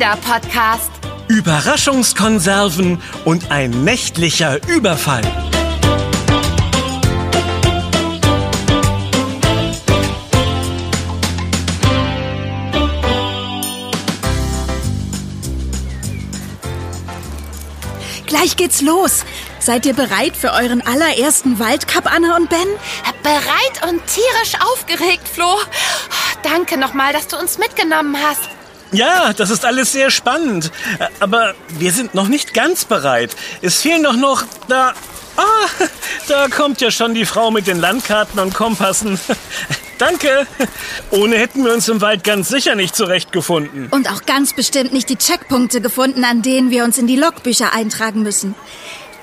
Kinderpodcast. 0.00 0.90
Überraschungskonserven 1.28 3.02
und 3.26 3.50
ein 3.50 3.84
nächtlicher 3.84 4.58
Überfall. 4.66 5.20
Gleich 18.26 18.56
geht's 18.56 18.80
los. 18.80 19.26
Seid 19.58 19.84
ihr 19.84 19.92
bereit 19.92 20.34
für 20.34 20.52
euren 20.52 20.80
allerersten 20.80 21.58
Waldcup, 21.58 22.10
Anna 22.10 22.36
und 22.36 22.48
Ben? 22.48 22.58
Bereit 23.22 23.92
und 23.92 24.00
tierisch 24.06 24.54
aufgeregt, 24.72 25.28
Flo. 25.28 25.58
Danke 26.42 26.78
nochmal, 26.78 27.12
dass 27.12 27.28
du 27.28 27.36
uns 27.36 27.58
mitgenommen 27.58 28.16
hast. 28.16 28.59
Ja, 28.92 29.32
das 29.32 29.50
ist 29.50 29.64
alles 29.64 29.92
sehr 29.92 30.10
spannend. 30.10 30.72
Aber 31.20 31.54
wir 31.68 31.92
sind 31.92 32.14
noch 32.14 32.28
nicht 32.28 32.54
ganz 32.54 32.84
bereit. 32.84 33.36
Es 33.62 33.80
fehlen 33.80 34.02
doch 34.02 34.16
noch 34.16 34.44
da. 34.68 34.94
Ah, 35.36 35.86
da 36.28 36.48
kommt 36.48 36.80
ja 36.80 36.90
schon 36.90 37.14
die 37.14 37.24
Frau 37.24 37.50
mit 37.50 37.66
den 37.66 37.80
Landkarten 37.80 38.40
und 38.40 38.52
Kompassen. 38.52 39.18
Danke. 39.98 40.46
Ohne 41.10 41.36
hätten 41.36 41.64
wir 41.64 41.72
uns 41.72 41.88
im 41.88 42.00
Wald 42.00 42.24
ganz 42.24 42.48
sicher 42.48 42.74
nicht 42.74 42.96
zurechtgefunden. 42.96 43.88
Und 43.90 44.10
auch 44.10 44.24
ganz 44.26 44.54
bestimmt 44.54 44.92
nicht 44.92 45.08
die 45.08 45.16
Checkpunkte 45.16 45.80
gefunden, 45.80 46.24
an 46.24 46.42
denen 46.42 46.70
wir 46.70 46.84
uns 46.84 46.98
in 46.98 47.06
die 47.06 47.16
Logbücher 47.16 47.72
eintragen 47.72 48.22
müssen. 48.22 48.54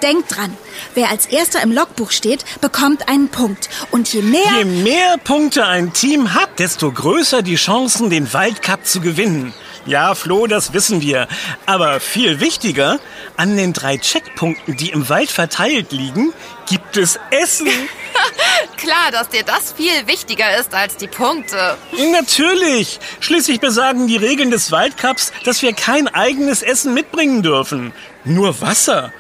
Denkt 0.02 0.36
dran, 0.36 0.56
wer 0.94 1.10
als 1.10 1.26
erster 1.26 1.62
im 1.64 1.72
Logbuch 1.72 2.12
steht, 2.12 2.46
bekommt 2.62 3.10
einen 3.10 3.30
Punkt. 3.30 3.70
Und 3.90 4.14
je 4.14 4.22
mehr... 4.22 4.42
Je 4.60 4.66
mehr 4.66 5.18
Punkte 5.24 5.66
ein 5.66 5.92
Team 5.94 6.34
hat, 6.34 6.60
desto 6.60 6.92
größer 6.92 7.42
die 7.42 7.56
Chancen, 7.56 8.10
den 8.10 8.32
Waldcup 8.32 8.86
zu 8.86 9.02
gewinnen. 9.02 9.54
Ja, 9.88 10.16
Flo, 10.16 10.48
das 10.48 10.74
wissen 10.74 11.00
wir. 11.02 11.28
Aber 11.66 12.02
viel 12.02 12.42
wichtiger, 12.42 13.00
an 13.38 13.56
den 13.56 13.72
drei 13.72 13.98
Checkpunkten, 13.98 14.76
die 14.76 14.90
im 14.90 15.08
Wald 15.08 15.32
verteilt 15.32 15.94
liegen, 15.94 16.34
gibt 16.68 16.98
es 16.98 17.18
Essen. 17.32 17.68
Klar, 18.78 19.12
dass 19.14 19.30
dir 19.30 19.44
das 19.44 19.72
viel 19.72 20.06
wichtiger 20.06 20.58
ist 20.58 20.74
als 20.74 20.98
die 20.98 21.08
Punkte. 21.08 21.78
Natürlich. 22.12 23.00
Schließlich 23.22 23.62
besagen 23.62 24.08
die 24.08 24.18
Regeln 24.18 24.52
des 24.52 24.72
Waldcups, 24.74 25.32
dass 25.46 25.62
wir 25.62 25.72
kein 25.72 26.08
eigenes 26.10 26.64
Essen 26.64 26.94
mitbringen 26.94 27.42
dürfen. 27.42 27.94
Nur 28.26 28.60
Wasser. 28.60 29.14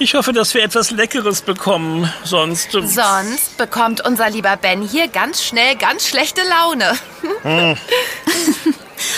Ich 0.00 0.14
hoffe, 0.14 0.32
dass 0.32 0.54
wir 0.54 0.64
etwas 0.64 0.90
Leckeres 0.90 1.42
bekommen. 1.42 2.12
Sonst. 2.24 2.74
ähm, 2.74 2.88
Sonst 2.88 3.56
bekommt 3.58 4.04
unser 4.04 4.28
lieber 4.28 4.56
Ben 4.56 4.82
hier 4.82 5.06
ganz 5.06 5.44
schnell 5.44 5.76
ganz 5.76 6.08
schlechte 6.08 6.40
Laune. 6.42 6.98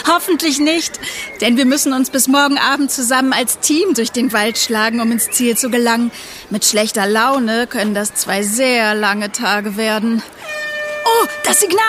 Hoffentlich 0.06 0.58
nicht, 0.58 0.98
denn 1.40 1.56
wir 1.56 1.64
müssen 1.64 1.92
uns 1.92 2.10
bis 2.10 2.28
morgen 2.28 2.58
Abend 2.58 2.90
zusammen 2.90 3.32
als 3.32 3.58
Team 3.58 3.94
durch 3.94 4.12
den 4.12 4.32
Wald 4.32 4.58
schlagen, 4.58 5.00
um 5.00 5.12
ins 5.12 5.30
Ziel 5.30 5.56
zu 5.56 5.70
gelangen. 5.70 6.10
Mit 6.50 6.64
schlechter 6.64 7.06
Laune 7.06 7.66
können 7.66 7.94
das 7.94 8.14
zwei 8.14 8.42
sehr 8.42 8.94
lange 8.94 9.32
Tage 9.32 9.76
werden. 9.76 10.22
Oh, 11.04 11.26
das 11.44 11.60
Signal! 11.60 11.82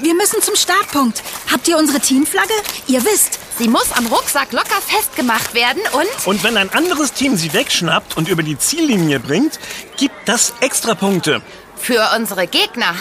Wir 0.00 0.14
müssen 0.14 0.42
zum 0.42 0.54
Startpunkt. 0.54 1.22
Habt 1.50 1.66
ihr 1.68 1.78
unsere 1.78 2.00
Teamflagge? 2.00 2.52
Ihr 2.86 3.04
wisst. 3.04 3.38
Sie 3.58 3.68
muss 3.68 3.92
am 3.92 4.06
Rucksack 4.06 4.52
locker 4.52 4.80
festgemacht 4.86 5.54
werden 5.54 5.82
und... 5.92 6.26
Und 6.26 6.44
wenn 6.44 6.56
ein 6.56 6.72
anderes 6.72 7.12
Team 7.12 7.36
sie 7.36 7.52
wegschnappt 7.52 8.16
und 8.16 8.28
über 8.28 8.42
die 8.42 8.58
Ziellinie 8.58 9.20
bringt, 9.20 9.58
gibt 9.98 10.14
das 10.26 10.54
extra 10.60 10.94
Punkte. 10.94 11.42
Für 11.76 12.10
unsere 12.16 12.46
Gegner. 12.46 12.94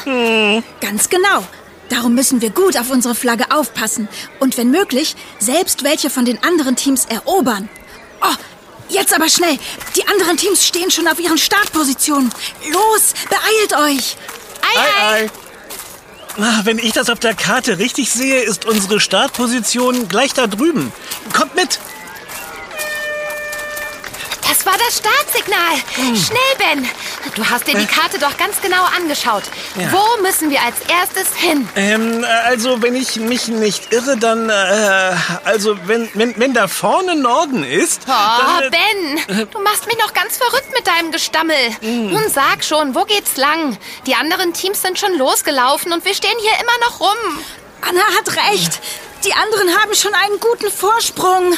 Ganz 0.82 1.10
genau. 1.10 1.46
Darum 1.90 2.14
müssen 2.14 2.42
wir 2.42 2.52
gut 2.52 2.78
auf 2.78 2.90
unsere 2.92 3.16
Flagge 3.16 3.46
aufpassen 3.52 4.08
und 4.40 4.58
wenn 4.58 4.72
möglich 4.72 5.16
selbst 5.40 5.84
welche 5.84 6.10
von 6.10 6.26
den 6.26 6.42
anderen 6.44 6.76
Teams 6.76 7.06
erobern. 7.06 7.68
Oh, 8.22 8.36
jetzt 8.90 9.14
aber 9.14 9.28
schnell. 9.30 9.58
Die 9.96 10.08
anderen 10.08 10.38
Teams 10.38 10.66
stehen 10.66 10.92
schon 10.92 11.08
auf 11.08 11.20
ihren 11.20 11.38
Startpositionen. 11.38 12.30
Los, 12.72 13.14
beeilt 13.30 13.82
euch. 13.98 14.18
Ei, 14.62 15.04
ei. 15.24 15.32
Ah, 16.38 16.62
Wenn 16.64 16.78
ich 16.78 16.94
das 16.94 17.10
auf 17.10 17.20
der 17.20 17.34
Karte 17.34 17.80
richtig 17.80 18.12
sehe, 18.12 18.40
ist 18.42 18.66
unsere 18.66 19.00
Startposition 19.00 20.08
gleich 20.08 20.34
da 20.34 20.48
drüben. 20.48 20.94
Kommt 21.34 21.56
mit! 21.56 21.80
Das 24.70 24.80
war 24.80 24.86
das 24.86 24.98
Startsignal. 24.98 26.16
Schnell, 26.16 26.40
Ben. 26.76 26.90
Du 27.34 27.44
hast 27.50 27.68
dir 27.68 27.76
die 27.76 27.88
Karte 27.88 28.20
doch 28.20 28.38
ganz 28.38 28.62
genau 28.62 28.84
angeschaut. 28.96 29.44
Ja. 29.76 29.92
Wo 29.92 30.22
müssen 30.22 30.50
wir 30.52 30.62
als 30.62 30.76
erstes 30.88 31.36
hin? 31.36 31.68
Ähm, 31.76 32.24
äh, 32.24 32.28
also 32.28 32.82
wenn 32.82 32.96
ich 32.96 33.16
mich 33.16 33.48
nicht 33.48 33.92
irre, 33.92 34.18
dann, 34.18 34.50
äh, 34.50 35.16
also 35.44 35.76
wenn, 35.88 36.10
wenn, 36.14 36.38
wenn 36.40 36.54
da 36.54 36.68
vorne 36.68 37.16
Norden 37.16 37.64
ist, 37.64 38.02
Oh, 38.08 38.12
dann, 38.12 38.64
äh, 38.64 38.70
Ben, 38.70 39.48
du 39.50 39.60
machst 39.62 39.88
mich 39.88 39.98
noch 39.98 40.14
ganz 40.14 40.38
verrückt 40.38 40.72
mit 40.76 40.86
deinem 40.86 41.12
Gestammel. 41.12 41.58
Nun 41.82 42.30
sag 42.30 42.64
schon, 42.64 42.94
wo 42.94 43.06
geht's 43.06 43.38
lang? 43.38 43.78
Die 44.06 44.14
anderen 44.16 44.54
Teams 44.54 44.82
sind 44.82 45.00
schon 45.00 45.18
losgelaufen 45.18 45.94
und 45.94 46.06
wir 46.06 46.14
stehen 46.14 46.38
hier 46.42 46.54
immer 46.62 46.88
noch 46.88 47.00
rum. 47.00 47.44
Anna 47.82 48.02
hat 48.18 48.52
recht. 48.52 48.80
Die 49.26 49.34
anderen 49.34 49.76
haben 49.82 49.96
schon 49.96 50.14
einen 50.14 50.40
guten 50.40 50.72
Vorsprung. 50.72 51.58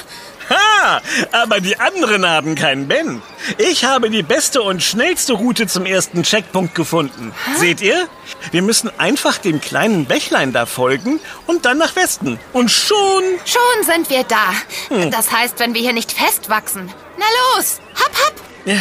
Ha! 0.51 1.01
Aber 1.31 1.62
die 1.62 1.79
anderen 1.79 2.28
haben 2.28 2.56
keinen 2.56 2.88
Ben. 2.88 3.22
Ich 3.57 3.85
habe 3.85 4.09
die 4.09 4.23
beste 4.23 4.62
und 4.62 4.84
schnellste 4.84 5.34
Route 5.34 5.67
zum 5.67 5.85
ersten 5.85 6.23
Checkpunkt 6.23 6.75
gefunden. 6.75 7.34
Seht 7.57 7.81
ihr? 7.81 8.07
Wir 8.51 8.61
müssen 8.61 8.91
einfach 9.00 9.38
dem 9.38 9.61
kleinen 9.61 10.06
Bächlein 10.06 10.51
da 10.53 10.66
folgen 10.66 11.19
und 11.47 11.66
dann 11.66 11.78
nach 11.78 11.95
Westen. 11.95 12.40
Und 12.53 12.69
schon... 12.69 13.23
Schon 13.45 13.85
sind 13.85 14.09
wir 14.09 14.23
da. 14.23 14.53
Das 15.09 15.31
heißt, 15.31 15.59
wenn 15.59 15.73
wir 15.73 15.81
hier 15.81 15.94
nicht 15.94 16.11
festwachsen. 16.11 16.91
Na 17.17 17.25
los, 17.56 17.79
hopp, 17.95 18.11
hopp. 18.25 18.34
Ja. 18.66 18.75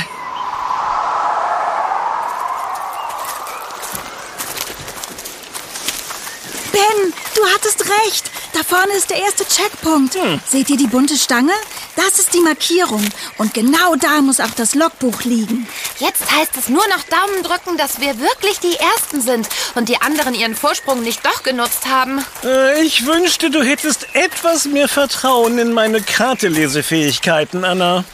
Ben, 6.72 7.12
du 7.34 7.42
hattest 7.54 7.84
recht. 8.06 8.30
Da 8.52 8.64
vorne 8.64 8.92
ist 8.94 9.10
der 9.10 9.18
erste 9.22 9.46
Checkpunkt. 9.46 10.16
Seht 10.48 10.68
ihr 10.70 10.76
die 10.76 10.86
bunte 10.88 11.16
Stange? 11.16 11.52
Das 11.96 12.18
ist 12.18 12.34
die 12.34 12.40
Markierung. 12.40 13.04
Und 13.38 13.54
genau 13.54 13.94
da 13.96 14.20
muss 14.22 14.40
auch 14.40 14.50
das 14.56 14.74
Logbuch 14.74 15.22
liegen. 15.22 15.68
Jetzt 15.98 16.30
heißt 16.30 16.56
es 16.58 16.68
nur 16.68 16.86
noch 16.88 17.02
Daumen 17.04 17.42
drücken, 17.42 17.76
dass 17.78 18.00
wir 18.00 18.18
wirklich 18.20 18.58
die 18.60 18.74
Ersten 18.76 19.20
sind 19.22 19.48
und 19.76 19.88
die 19.88 20.00
anderen 20.02 20.34
ihren 20.34 20.56
Vorsprung 20.56 21.02
nicht 21.02 21.24
doch 21.24 21.42
genutzt 21.42 21.86
haben. 21.86 22.24
Äh, 22.44 22.82
Ich 22.82 23.06
wünschte, 23.06 23.50
du 23.50 23.62
hättest 23.62 24.08
etwas 24.14 24.64
mehr 24.64 24.88
Vertrauen 24.88 25.58
in 25.58 25.72
meine 25.72 26.02
Kartelesefähigkeiten, 26.02 27.64
Anna. 27.64 28.04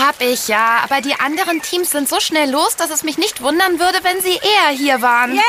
Hab 0.00 0.20
ich 0.20 0.48
ja, 0.48 0.80
aber 0.84 1.00
die 1.00 1.14
anderen 1.20 1.62
Teams 1.62 1.90
sind 1.90 2.08
so 2.08 2.20
schnell 2.20 2.50
los, 2.50 2.76
dass 2.76 2.90
es 2.90 3.02
mich 3.04 3.18
nicht 3.18 3.42
wundern 3.42 3.78
würde, 3.78 3.98
wenn 4.02 4.20
sie 4.22 4.34
eher 4.34 4.76
hier 4.76 5.02
waren. 5.02 5.34
Ja! 5.34 5.42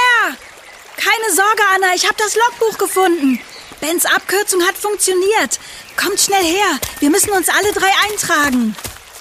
Keine 0.98 1.36
Sorge, 1.36 1.62
Anna, 1.76 1.88
ich 1.96 2.06
habe 2.06 2.16
das 2.18 2.36
Logbuch 2.36 2.78
gefunden. 2.78 3.40
Bens 3.82 4.06
Abkürzung 4.06 4.62
hat 4.64 4.76
funktioniert. 4.76 5.60
Kommt 5.96 6.20
schnell 6.20 6.44
her. 6.44 6.80
Wir 7.00 7.10
müssen 7.10 7.32
uns 7.32 7.50
alle 7.50 7.72
drei 7.74 7.92
eintragen. 8.10 8.76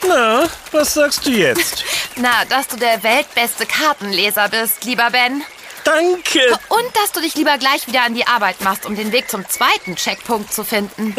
Na, 0.06 0.48
was 0.72 0.94
sagst 0.94 1.26
du 1.26 1.30
jetzt? 1.30 1.84
Na, 2.16 2.44
dass 2.48 2.68
du 2.68 2.76
der 2.76 3.02
weltbeste 3.02 3.66
Kartenleser 3.66 4.48
bist, 4.48 4.84
lieber 4.84 5.10
Ben. 5.10 5.42
Danke. 5.84 6.40
Und 6.68 6.96
dass 6.96 7.12
du 7.12 7.20
dich 7.20 7.34
lieber 7.34 7.58
gleich 7.58 7.86
wieder 7.86 8.02
an 8.02 8.14
die 8.14 8.26
Arbeit 8.26 8.60
machst, 8.62 8.86
um 8.86 8.96
den 8.96 9.12
Weg 9.12 9.30
zum 9.30 9.48
zweiten 9.48 9.96
Checkpunkt 9.96 10.52
zu 10.52 10.64
finden. 10.64 11.14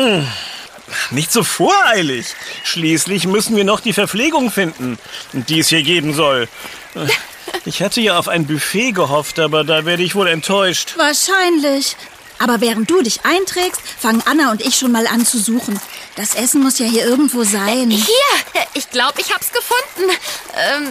Nicht 1.12 1.31
so 1.31 1.44
voreilig. 1.44 2.28
Schließlich 2.63 3.28
müssen 3.28 3.56
wir 3.56 3.63
noch 3.63 3.79
die 3.79 3.94
Verpflegung 3.94 4.52
finden, 4.52 4.97
die 5.34 5.59
es 5.59 5.69
hier 5.69 5.84
geben 5.84 6.13
soll. 6.13 6.47
Ich 7.66 7.81
hatte 7.81 8.02
ja 8.02 8.17
auf 8.17 8.28
ein 8.28 8.47
Buffet 8.47 8.91
gehofft, 8.91 9.40
aber 9.40 9.64
da 9.64 9.85
werde 9.85 10.03
ich 10.03 10.16
wohl 10.16 10.28
enttäuscht. 10.28 10.96
Wahrscheinlich. 10.97 11.96
Aber 12.40 12.61
während 12.61 12.90
du 12.90 13.02
dich 13.02 13.26
einträgst, 13.26 13.82
fangen 13.99 14.23
Anna 14.26 14.52
und 14.52 14.61
ich 14.61 14.76
schon 14.76 14.91
mal 14.91 15.08
an 15.08 15.26
zu 15.26 15.40
suchen. 15.40 15.79
Das 16.16 16.35
Essen 16.35 16.61
muss 16.61 16.79
ja 16.79 16.85
hier 16.85 17.05
irgendwo 17.05 17.43
sein. 17.43 17.90
Hier, 17.90 18.64
ich 18.73 18.90
glaube, 18.90 19.22
ich 19.22 19.34
hab's 19.34 19.52
gefunden. 19.52 20.11
Ähm, 20.55 20.87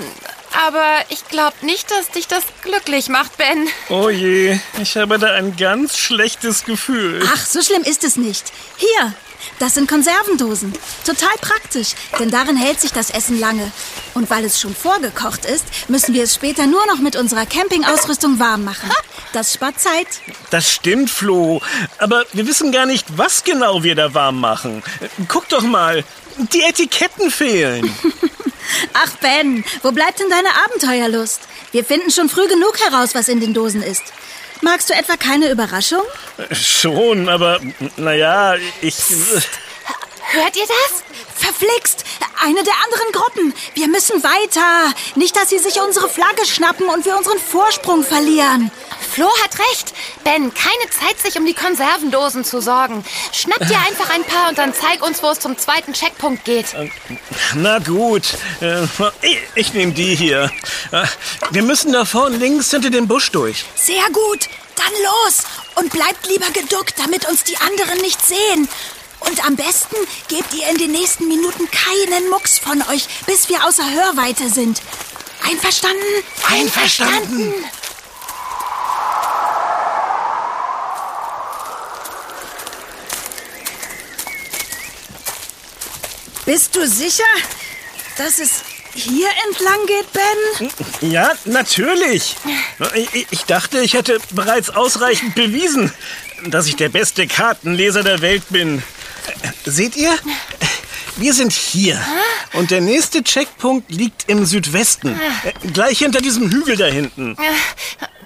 aber 0.67 1.05
ich 1.08 1.26
glaube 1.29 1.56
nicht, 1.62 1.91
dass 1.91 2.11
dich 2.11 2.29
das 2.29 2.44
glücklich 2.62 3.08
macht, 3.08 3.37
Ben. 3.37 3.69
Oh 3.88 4.08
je, 4.08 4.58
ich 4.81 4.96
habe 4.96 5.19
da 5.19 5.35
ein 5.35 5.56
ganz 5.56 5.96
schlechtes 5.99 6.64
Gefühl. 6.64 7.23
Ach, 7.35 7.44
so 7.44 7.61
schlimm 7.61 7.82
ist 7.82 8.05
es 8.05 8.17
nicht. 8.17 8.52
Hier, 8.76 9.12
das 9.58 9.75
sind 9.75 9.88
Konservendosen. 9.88 10.73
Total 11.05 11.35
praktisch, 11.41 11.94
denn 12.19 12.31
darin 12.31 12.56
hält 12.56 12.81
sich 12.81 12.93
das 12.93 13.11
Essen 13.11 13.38
lange. 13.38 13.70
Und 14.14 14.31
weil 14.31 14.44
es 14.44 14.61
schon 14.61 14.75
vorgekocht 14.75 15.44
ist, 15.44 15.64
müssen 15.88 16.14
wir 16.14 16.25
es 16.25 16.35
später 16.35 16.67
nur 16.67 16.87
noch 16.87 16.99
mit 16.99 17.17
unserer 17.17 17.46
Campingausrüstung 17.46 18.38
warm 18.38 18.64
machen. 18.64 18.91
Das 19.32 19.52
spart 19.55 19.81
Zeit. 19.81 20.06
Das 20.50 20.70
stimmt, 20.70 21.11
Flo. 21.11 21.61
Aber 21.99 22.25
wir 22.32 22.46
wissen 22.46 22.73
gar 22.73 22.87
nicht, 22.87 23.06
was 23.17 23.44
genau 23.44 23.82
wir 23.82 23.94
da 23.94 24.14
warm 24.14 24.41
machen. 24.41 24.82
Guck 25.29 25.49
doch 25.49 25.62
mal, 25.62 26.05
die 26.52 26.62
Etiketten 26.62 27.31
fehlen. 27.31 27.93
Ach 28.94 29.11
Ben, 29.20 29.64
wo 29.82 29.93
bleibt 29.93 30.20
denn 30.20 30.31
deine 30.31 30.49
Abenteuerlust? 30.64 31.41
Wir 31.73 31.85
finden 31.85 32.11
schon 32.11 32.29
früh 32.29 32.46
genug 32.49 32.79
heraus, 32.81 33.14
was 33.14 33.29
in 33.29 33.41
den 33.41 33.55
Dosen 33.55 33.82
ist. 33.82 34.02
Magst 34.64 34.88
du 34.88 34.94
etwa 34.94 35.19
keine 35.19 35.50
Überraschung? 35.50 36.00
Schon, 36.50 37.28
aber 37.28 37.61
naja, 37.99 38.55
ich. 38.81 38.96
Hört 40.32 40.56
ihr 40.56 40.66
das? 40.66 41.05
Verflixt! 41.34 42.05
Eine 42.43 42.62
der 42.62 42.72
anderen 42.84 43.12
Gruppen. 43.12 43.55
Wir 43.75 43.88
müssen 43.88 44.22
weiter. 44.22 44.94
Nicht, 45.16 45.37
dass 45.37 45.50
sie 45.50 45.58
sich 45.58 45.81
unsere 45.81 46.08
Flagge 46.08 46.46
schnappen 46.46 46.88
und 46.88 47.05
wir 47.05 47.16
unseren 47.16 47.38
Vorsprung 47.38 48.02
verlieren. 48.02 48.70
Flo 49.05 49.29
hat 49.43 49.59
recht. 49.59 49.95
Ben, 50.25 50.53
keine 50.55 50.91
Zeit, 50.91 51.19
sich 51.21 51.37
um 51.39 51.47
die 51.47 51.55
Konservendosen 51.55 52.45
zu 52.45 52.61
sorgen. 52.61 53.05
Schnapp 53.33 53.67
dir 53.67 53.79
einfach 53.87 54.11
ein 54.11 54.25
paar 54.25 54.49
und 54.49 54.59
dann 54.59 54.75
zeig 54.75 55.03
uns, 55.06 55.23
wo 55.23 55.31
es 55.31 55.41
zum 55.41 55.56
zweiten 55.59 55.93
Checkpunkt 55.93 56.45
geht. 56.45 56.67
Na 57.55 57.79
gut, 57.79 58.35
äh, 58.61 58.87
ich, 59.55 59.73
nehme 59.75 59.93
die 59.93 60.15
hier. 60.15 60.51
Äh, 60.91 61.05
Wir 61.51 61.62
müssen 61.62 61.93
da 61.93 62.05
vorne 62.05 62.37
links 62.37 62.71
hinter 62.71 62.91
dem 62.91 63.06
Busch 63.09 63.31
durch. 63.31 63.65
Sehr 63.77 64.05
gut. 64.12 64.49
Dann 64.77 64.93
los. 65.03 65.39
Und 65.77 65.93
bleibt 65.93 66.27
lieber 66.29 66.51
geduckt, 66.51 66.95
damit 66.99 67.29
uns 67.29 67.45
die 67.45 67.56
anderen 67.59 67.99
nicht 68.01 68.25
sehen. 68.25 68.69
Und 69.21 69.45
am 69.47 69.56
besten 69.56 69.97
gebt 70.29 70.53
ihr 70.55 70.69
in 70.69 70.79
den 70.79 70.91
nächsten 70.93 71.29
Minuten 71.29 71.69
keinen 71.71 72.29
Mucks 72.29 72.59
von 72.59 72.83
euch, 72.91 73.06
bis 73.27 73.49
wir 73.49 73.65
außer 73.65 73.89
Hörweite 73.91 74.49
sind. 74.51 74.81
Einverstanden? 75.49 76.03
Einverstanden. 76.51 77.55
Bist 86.46 86.76
du 86.76 86.87
sicher, 86.87 87.25
dass 88.19 88.38
es 88.38 88.62
hier 88.94 89.29
entlang 89.49 89.87
geht, 89.87 90.12
Ben? 90.12 91.11
Ja, 91.11 91.32
natürlich. 91.46 92.37
Ich, 93.12 93.26
ich 93.31 93.44
dachte, 93.44 93.81
ich 93.81 93.94
hätte 93.94 94.19
bereits 94.31 94.70
ausreichend 94.70 95.35
bewiesen, 95.35 95.93
dass 96.46 96.67
ich 96.67 96.76
der 96.76 96.91
beste 96.91 97.26
Kartenleser 97.26 98.02
der 98.02 98.20
Welt 98.20 98.44
bin. 98.50 98.82
Seht 99.64 99.96
ihr? 99.96 100.14
Wir 101.17 101.32
sind 101.32 101.52
hier. 101.52 102.00
Und 102.52 102.70
der 102.70 102.81
nächste 102.81 103.23
Checkpunkt 103.23 103.91
liegt 103.91 104.29
im 104.29 104.44
Südwesten. 104.44 105.19
Gleich 105.73 105.99
hinter 105.99 106.20
diesem 106.20 106.50
Hügel 106.50 106.76
da 106.76 106.87
hinten. 106.87 107.37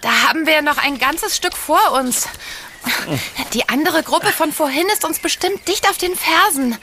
Da 0.00 0.10
haben 0.28 0.46
wir 0.46 0.62
noch 0.62 0.78
ein 0.78 0.98
ganzes 0.98 1.36
Stück 1.36 1.56
vor 1.56 1.92
uns. 1.92 2.26
Die 3.52 3.68
andere 3.68 4.02
Gruppe 4.02 4.32
von 4.32 4.52
vorhin 4.52 4.86
ist 4.92 5.04
uns 5.04 5.18
bestimmt 5.18 5.66
dicht 5.68 5.88
auf 5.88 5.98
den 5.98 6.14
Fersen. 6.16 6.76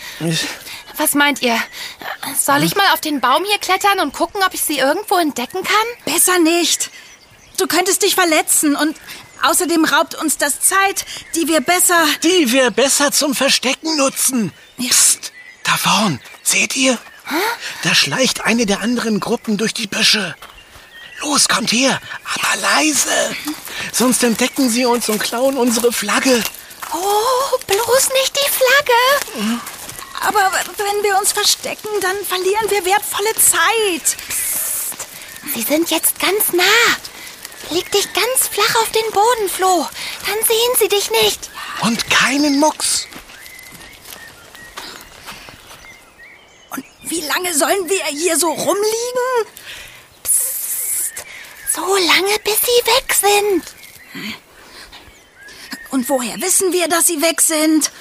Was 0.98 1.14
meint 1.14 1.42
ihr? 1.42 1.58
Soll 2.38 2.64
ich 2.64 2.76
mal 2.76 2.94
auf 2.94 3.02
den 3.02 3.20
Baum 3.22 3.44
hier 3.46 3.60
klettern 3.60 4.00
und 4.00 4.14
gucken, 4.14 4.42
ob 4.46 4.54
ich 4.54 4.62
sie 4.62 4.78
irgendwo 4.78 5.18
entdecken 5.18 5.64
kann? 5.64 6.14
Besser 6.14 6.40
nicht. 6.40 6.90
Du 7.58 7.68
könntest 7.68 8.04
dich 8.04 8.16
verletzen 8.16 8.76
und 8.76 8.96
außerdem 9.44 9.86
raubt 9.86 10.16
uns 10.16 10.38
das 10.38 10.62
Zeit, 10.62 11.06
die 11.36 11.48
wir 11.48 11.62
besser... 11.62 12.06
Die 12.24 12.52
wir 12.52 12.72
besser 12.72 13.12
zum 13.12 13.36
Verstecken 13.36 13.98
nutzen. 13.98 14.52
Psst, 14.78 15.32
da 15.64 15.78
vorn. 15.78 16.20
Seht 16.44 16.76
ihr? 16.76 16.98
Da 17.84 17.96
schleicht 17.96 18.46
eine 18.46 18.66
der 18.66 18.82
anderen 18.82 19.20
Gruppen 19.20 19.58
durch 19.58 19.74
die 19.74 19.88
Büsche. 19.88 20.36
Los, 21.25 21.48
kommt 21.48 21.72
her, 21.72 22.00
aber 22.36 22.62
leise. 22.62 23.36
Sonst 23.92 24.24
entdecken 24.24 24.69
sie 24.69 24.86
uns 24.86 25.10
und 25.10 25.19
klauen 25.19 25.57
unsere 25.57 25.92
Flagge. 25.92 26.44
Oh, 26.94 27.57
bloß 27.66 28.10
nicht 28.22 28.36
die 28.36 28.51
Flagge. 28.51 29.60
Aber 30.22 30.51
wenn 30.77 31.04
wir 31.04 31.18
uns 31.18 31.31
verstecken, 31.31 31.89
dann 32.01 32.16
verlieren 32.27 32.69
wir 32.69 32.86
wertvolle 32.86 33.33
Zeit. 33.36 34.18
Sie 35.56 35.63
sind 35.63 35.89
jetzt 35.89 36.19
ganz 36.19 36.54
nah. 36.54 36.63
Leg 37.72 37.92
dich 37.92 38.07
ganz 38.13 38.48
flach 38.51 38.75
auf 38.81 38.92
den 38.92 39.12
Boden, 39.12 39.50
Flo. 39.50 39.88
Dann 40.27 40.48
sehen 40.48 40.75
sie 40.80 40.89
dich 40.89 41.10
nicht. 41.10 41.50
Und 41.81 42.07
keinen 42.12 42.60
Mucks. 42.60 43.07
Und 46.69 46.86
wie 47.01 47.22
lange 47.22 47.51
sollen 47.56 47.89
wir 47.89 48.06
hier 48.06 48.38
so 48.38 48.51
rumliegen? 48.51 49.48
So 51.75 51.95
lange, 51.95 52.39
bis 52.44 52.60
sie 52.62 52.81
weg 52.86 53.13
sind. 53.13 53.63
Und 55.92 56.07
woher 56.10 56.39
wissen 56.42 56.72
wir, 56.72 56.88
dass 56.88 57.07
sie 57.07 57.22
weg 57.22 57.42
sind? 57.42 57.92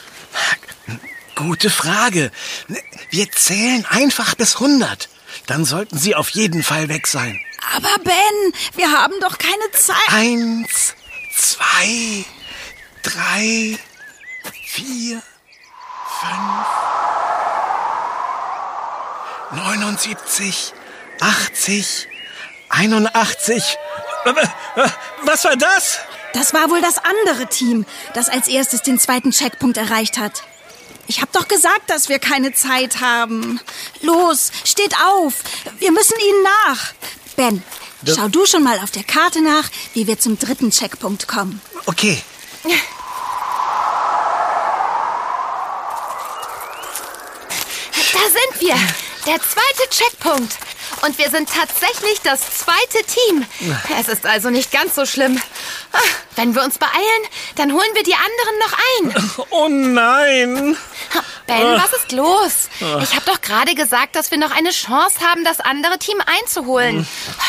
Gute 1.35 1.71
Frage. 1.71 2.31
Wir 3.11 3.31
zählen 3.33 3.85
einfach 3.87 4.35
bis 4.37 4.55
100. 4.55 5.09
Dann 5.47 5.65
sollten 5.65 5.99
sie 5.99 6.15
auf 6.15 6.31
jeden 6.31 6.63
Fall 6.63 6.89
weg 6.89 7.07
sein. 7.07 7.41
Aber 7.75 7.99
Ben, 8.05 8.53
wir 8.77 8.93
haben 8.93 9.15
doch 9.21 9.39
keine 9.39 9.71
Zeit. 9.73 9.97
Eins, 10.09 10.95
zwei, 11.37 12.25
drei, 13.03 13.79
vier, 14.67 15.23
fünf, 16.21 16.67
79, 19.53 20.73
80, 21.21 22.09
81. 22.75 23.63
Was 25.25 25.45
war 25.45 25.57
das? 25.57 25.99
Das 26.33 26.53
war 26.53 26.71
wohl 26.71 26.81
das 26.81 26.99
andere 26.99 27.47
Team, 27.47 27.87
das 28.15 28.29
als 28.29 28.49
erstes 28.49 28.83
den 28.83 28.99
zweiten 28.99 29.31
Checkpunkt 29.31 29.77
erreicht 29.77 30.19
hat. 30.19 30.43
Ich 31.07 31.21
hab 31.21 31.31
doch 31.33 31.47
gesagt, 31.47 31.91
dass 31.91 32.09
wir 32.09 32.19
keine 32.19 32.53
Zeit 32.53 33.01
haben. 33.01 33.61
Los, 34.01 34.51
steht 34.65 34.95
auf. 35.05 35.35
Wir 35.79 35.93
müssen 35.93 36.19
ihnen 36.19 36.43
nach. 36.43 36.93
Ben, 37.37 37.63
schau 38.07 38.29
du 38.29 38.47
schon 38.47 38.65
mal 38.65 38.79
auf 38.81 38.91
der 38.91 39.05
Karte 39.05 39.43
nach, 39.43 39.69
wie 39.93 40.07
wir 40.07 40.19
zum 40.19 40.39
dritten 40.39 40.71
Checkpunkt 40.71 41.29
kommen. 41.29 41.61
Okay. 41.87 42.23
Da 48.13 48.21
sind 48.21 48.61
wir. 48.61 48.77
Der 49.27 49.41
zweite 49.41 49.91
Checkpunkt. 49.91 50.57
Und 51.05 51.19
wir 51.19 51.29
sind 51.29 51.51
tatsächlich 51.51 52.21
das 52.23 52.41
zweite 52.59 53.05
Team. 53.07 53.45
Es 54.01 54.09
ist 54.09 54.25
also 54.25 54.49
nicht 54.49 54.73
ganz 54.73 54.95
so 54.95 55.05
schlimm. 55.05 55.39
Ah, 55.93 55.99
Wenn 56.37 56.55
wir 56.55 56.63
uns 56.63 56.79
beeilen, 56.79 57.23
dann 57.57 57.73
holen 57.73 57.91
wir 57.95 58.03
die 58.03 58.15
anderen 58.15 58.59
noch 58.59 58.73
ein. 58.73 59.45
Oh 59.51 59.69
nein. 59.69 60.77
Ben, 61.47 61.63
was 61.77 61.93
ist 61.93 62.13
los? 62.13 62.69
Ich 63.03 63.15
habe 63.15 63.25
doch 63.27 63.41
gerade 63.41 63.75
gesagt, 63.75 64.17
dass 64.17 64.31
wir 64.31 64.39
noch 64.39 64.51
eine 64.51 64.71
Chance 64.71 65.21
haben, 65.21 65.45
das 65.45 65.61
andere 65.61 65.99
Team 65.99 66.17
einzuholen. 66.25 67.07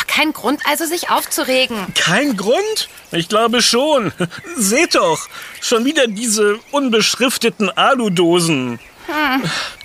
Kein 0.07 0.33
Grund 0.33 0.61
also, 0.67 0.85
sich 0.85 1.09
aufzuregen. 1.09 1.93
Kein 1.95 2.37
Grund? 2.37 2.89
Ich 3.11 3.27
glaube 3.29 3.61
schon. 3.61 4.11
Seht 4.55 4.95
doch, 4.95 5.27
schon 5.61 5.85
wieder 5.85 6.07
diese 6.07 6.59
unbeschrifteten 6.71 7.75
Aludosen. 7.75 8.79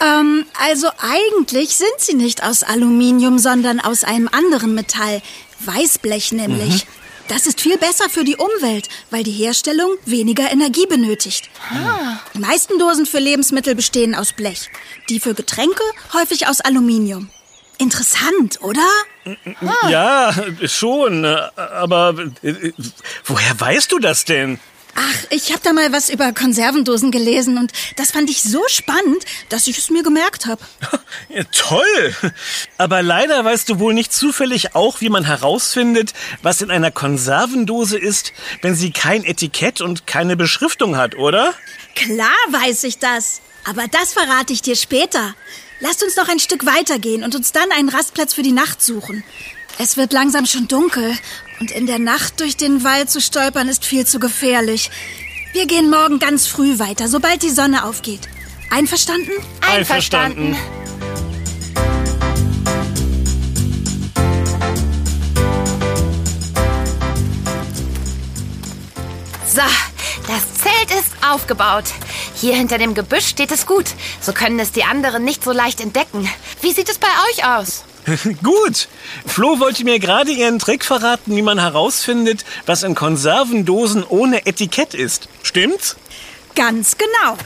Ähm, 0.00 0.46
also 0.58 0.88
eigentlich 0.98 1.76
sind 1.76 1.98
sie 1.98 2.14
nicht 2.14 2.42
aus 2.42 2.62
Aluminium, 2.62 3.38
sondern 3.38 3.80
aus 3.80 4.04
einem 4.04 4.28
anderen 4.28 4.74
Metall. 4.74 5.22
Weißblech 5.60 6.32
nämlich. 6.32 6.86
Das 7.28 7.46
ist 7.46 7.60
viel 7.60 7.78
besser 7.78 8.08
für 8.10 8.24
die 8.24 8.36
Umwelt, 8.36 8.88
weil 9.10 9.22
die 9.22 9.30
Herstellung 9.30 9.90
weniger 10.04 10.50
Energie 10.50 10.86
benötigt. 10.86 11.48
Die 12.34 12.38
meisten 12.40 12.78
Dosen 12.78 13.06
für 13.06 13.20
Lebensmittel 13.20 13.76
bestehen 13.76 14.16
aus 14.16 14.32
Blech. 14.32 14.68
Die 15.08 15.20
für 15.20 15.34
Getränke 15.34 15.82
häufig 16.12 16.48
aus 16.48 16.60
Aluminium. 16.60 17.28
Interessant, 17.78 18.60
oder? 18.62 18.86
Ja, 19.88 20.34
schon. 20.66 21.24
äh, 21.24 21.36
Aber 21.56 22.14
äh, 22.42 22.72
woher 23.24 23.60
weißt 23.60 23.92
du 23.92 23.98
das 24.00 24.24
denn? 24.24 24.58
Ach, 25.02 25.24
ich 25.30 25.50
habe 25.50 25.62
da 25.62 25.72
mal 25.72 25.92
was 25.92 26.10
über 26.10 26.34
Konservendosen 26.34 27.10
gelesen 27.10 27.56
und 27.56 27.72
das 27.96 28.10
fand 28.10 28.28
ich 28.28 28.42
so 28.42 28.62
spannend, 28.66 29.24
dass 29.48 29.66
ich 29.66 29.78
es 29.78 29.88
mir 29.88 30.02
gemerkt 30.02 30.46
habe. 30.46 30.62
Ja, 31.28 31.44
toll! 31.44 32.14
Aber 32.76 33.02
leider 33.02 33.44
weißt 33.44 33.68
du 33.68 33.78
wohl 33.78 33.94
nicht 33.94 34.12
zufällig 34.12 34.74
auch, 34.74 35.00
wie 35.00 35.08
man 35.08 35.24
herausfindet, 35.24 36.12
was 36.42 36.60
in 36.60 36.70
einer 36.70 36.90
Konservendose 36.90 37.98
ist, 37.98 38.32
wenn 38.62 38.74
sie 38.74 38.90
kein 38.90 39.24
Etikett 39.24 39.80
und 39.80 40.06
keine 40.08 40.36
Beschriftung 40.36 40.96
hat, 40.96 41.14
oder? 41.14 41.54
Klar 41.94 42.34
weiß 42.50 42.84
ich 42.84 42.98
das. 42.98 43.40
Aber 43.64 43.86
das 43.86 44.12
verrate 44.12 44.52
ich 44.52 44.62
dir 44.62 44.74
später. 44.76 45.34
Lasst 45.78 46.02
uns 46.02 46.16
noch 46.16 46.28
ein 46.28 46.40
Stück 46.40 46.66
weitergehen 46.66 47.22
und 47.22 47.34
uns 47.36 47.52
dann 47.52 47.70
einen 47.70 47.90
Rastplatz 47.90 48.34
für 48.34 48.42
die 48.42 48.52
Nacht 48.52 48.82
suchen. 48.82 49.22
Es 49.78 49.96
wird 49.96 50.12
langsam 50.12 50.46
schon 50.46 50.66
dunkel 50.66 51.16
und 51.60 51.70
in 51.70 51.86
der 51.86 51.98
Nacht 51.98 52.40
durch 52.40 52.56
den 52.56 52.82
Wald 52.82 53.10
zu 53.10 53.20
stolpern 53.20 53.68
ist 53.68 53.84
viel 53.84 54.06
zu 54.06 54.18
gefährlich. 54.18 54.90
Wir 55.52 55.66
gehen 55.66 55.90
morgen 55.90 56.18
ganz 56.18 56.46
früh 56.46 56.78
weiter, 56.78 57.06
sobald 57.06 57.42
die 57.42 57.50
Sonne 57.50 57.84
aufgeht. 57.84 58.28
Einverstanden? 58.70 59.32
Einverstanden. 59.60 60.56
So, 69.46 69.62
das 70.28 70.54
Zelt 70.54 71.00
ist 71.00 71.12
aufgebaut. 71.28 71.84
Hier 72.36 72.54
hinter 72.54 72.78
dem 72.78 72.94
Gebüsch 72.94 73.26
steht 73.26 73.52
es 73.52 73.66
gut. 73.66 73.86
So 74.20 74.32
können 74.32 74.58
es 74.60 74.72
die 74.72 74.84
anderen 74.84 75.24
nicht 75.24 75.44
so 75.44 75.52
leicht 75.52 75.80
entdecken. 75.80 76.26
Wie 76.62 76.72
sieht 76.72 76.88
es 76.88 76.98
bei 76.98 77.08
euch 77.30 77.44
aus? 77.44 77.84
Gut. 78.42 78.88
Flo 79.26 79.60
wollte 79.60 79.84
mir 79.84 79.98
gerade 79.98 80.30
ihren 80.32 80.58
Trick 80.58 80.84
verraten, 80.84 81.36
wie 81.36 81.42
man 81.42 81.58
herausfindet, 81.58 82.44
was 82.66 82.82
in 82.82 82.94
Konservendosen 82.94 84.04
ohne 84.04 84.46
Etikett 84.46 84.94
ist. 84.94 85.28
Stimmt's? 85.42 85.96
Ganz 86.54 86.96
genau. 86.98 87.36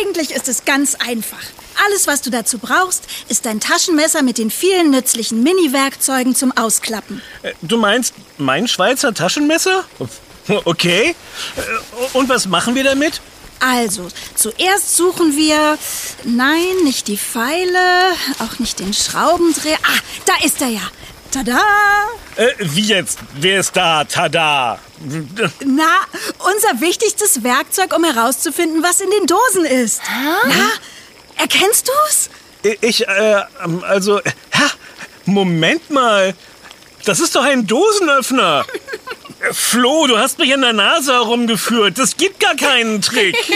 Eigentlich 0.00 0.30
ist 0.32 0.48
es 0.48 0.64
ganz 0.64 0.94
einfach. 0.96 1.38
Alles, 1.86 2.06
was 2.06 2.22
du 2.22 2.30
dazu 2.30 2.58
brauchst, 2.58 3.04
ist 3.28 3.46
dein 3.46 3.60
Taschenmesser 3.60 4.22
mit 4.22 4.36
den 4.38 4.50
vielen 4.50 4.90
nützlichen 4.90 5.42
Mini-Werkzeugen 5.42 6.34
zum 6.34 6.56
Ausklappen. 6.56 7.22
Äh, 7.42 7.52
Du 7.62 7.76
meinst 7.78 8.14
mein 8.36 8.66
Schweizer 8.68 9.14
Taschenmesser? 9.14 9.84
Okay. 10.64 11.14
Äh, 11.56 12.16
Und 12.16 12.30
was 12.30 12.46
machen 12.46 12.74
wir 12.74 12.82
damit? 12.82 13.20
Also, 13.60 14.08
zuerst 14.34 14.96
suchen 14.96 15.36
wir. 15.36 15.78
Nein, 16.24 16.84
nicht 16.84 17.08
die 17.08 17.18
Pfeile, 17.18 18.12
auch 18.38 18.58
nicht 18.58 18.78
den 18.78 18.94
Schraubendreher. 18.94 19.78
Ah, 19.82 19.98
da 20.26 20.44
ist 20.44 20.60
er 20.60 20.68
ja. 20.68 20.90
Tada! 21.30 21.60
Äh, 22.36 22.54
wie 22.58 22.86
jetzt? 22.86 23.18
Wer 23.34 23.60
ist 23.60 23.76
da? 23.76 24.04
Tada! 24.04 24.78
Na, 25.64 25.96
unser 26.38 26.80
wichtigstes 26.80 27.42
Werkzeug, 27.42 27.94
um 27.94 28.02
herauszufinden, 28.04 28.82
was 28.82 29.00
in 29.00 29.10
den 29.10 29.26
Dosen 29.26 29.64
ist. 29.64 30.00
Na, 30.46 30.70
erkennst 31.36 31.88
du's? 31.88 32.30
Ich, 32.80 33.06
äh, 33.06 33.42
ähm, 33.62 33.84
also, 33.84 34.18
ha, 34.18 34.70
Moment 35.26 35.90
mal. 35.90 36.34
Das 37.04 37.20
ist 37.20 37.36
doch 37.36 37.44
ein 37.44 37.66
Dosenöffner. 37.66 38.64
Flo, 39.52 40.06
du 40.06 40.18
hast 40.18 40.38
mich 40.38 40.52
an 40.52 40.62
der 40.62 40.72
Nase 40.72 41.12
herumgeführt. 41.12 41.98
Das 41.98 42.16
gibt 42.16 42.40
gar 42.40 42.56
keinen 42.56 43.00
Trick. 43.00 43.36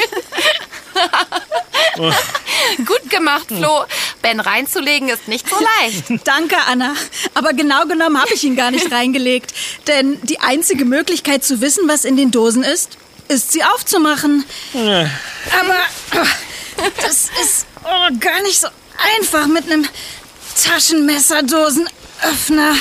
Gut 2.87 3.11
gemacht, 3.11 3.47
Flo. 3.49 3.85
Ben 4.23 4.41
reinzulegen 4.41 5.09
ist 5.09 5.27
nicht 5.29 5.49
so 5.49 5.57
leicht. 5.81 6.05
Danke, 6.25 6.57
Anna. 6.69 6.95
Aber 7.35 7.53
genau 7.53 7.85
genommen 7.87 8.21
habe 8.21 8.33
ich 8.35 8.45
ihn 8.45 8.57
gar 8.57 8.71
nicht 8.71 8.91
reingelegt. 8.99 9.53
Denn 9.89 10.19
die 10.23 10.41
einzige 10.41 10.85
Möglichkeit 10.85 11.45
zu 11.45 11.61
wissen, 11.61 11.89
was 11.89 12.05
in 12.05 12.17
den 12.17 12.31
Dosen 12.31 12.62
ist, 12.62 12.99
ist 13.29 13.53
sie 13.53 13.65
aufzumachen. 13.65 14.45
Aber 14.75 15.79
oh, 16.17 16.27
das 17.01 17.31
ist 17.43 17.67
oh, 17.85 18.09
gar 18.21 18.43
nicht 18.43 18.61
so 18.61 18.69
einfach 19.17 19.47
mit 19.47 19.65
einem 19.65 19.87
Taschenmesserdosenöffner. 20.62 22.77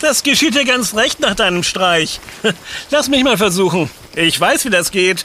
Das 0.00 0.22
geschieht 0.22 0.54
dir 0.54 0.64
ganz 0.64 0.94
recht 0.94 1.20
nach 1.20 1.34
deinem 1.34 1.62
Streich. 1.62 2.20
Lass 2.90 3.08
mich 3.08 3.22
mal 3.22 3.36
versuchen. 3.36 3.90
Ich 4.16 4.40
weiß, 4.40 4.64
wie 4.64 4.70
das 4.70 4.90
geht. 4.90 5.24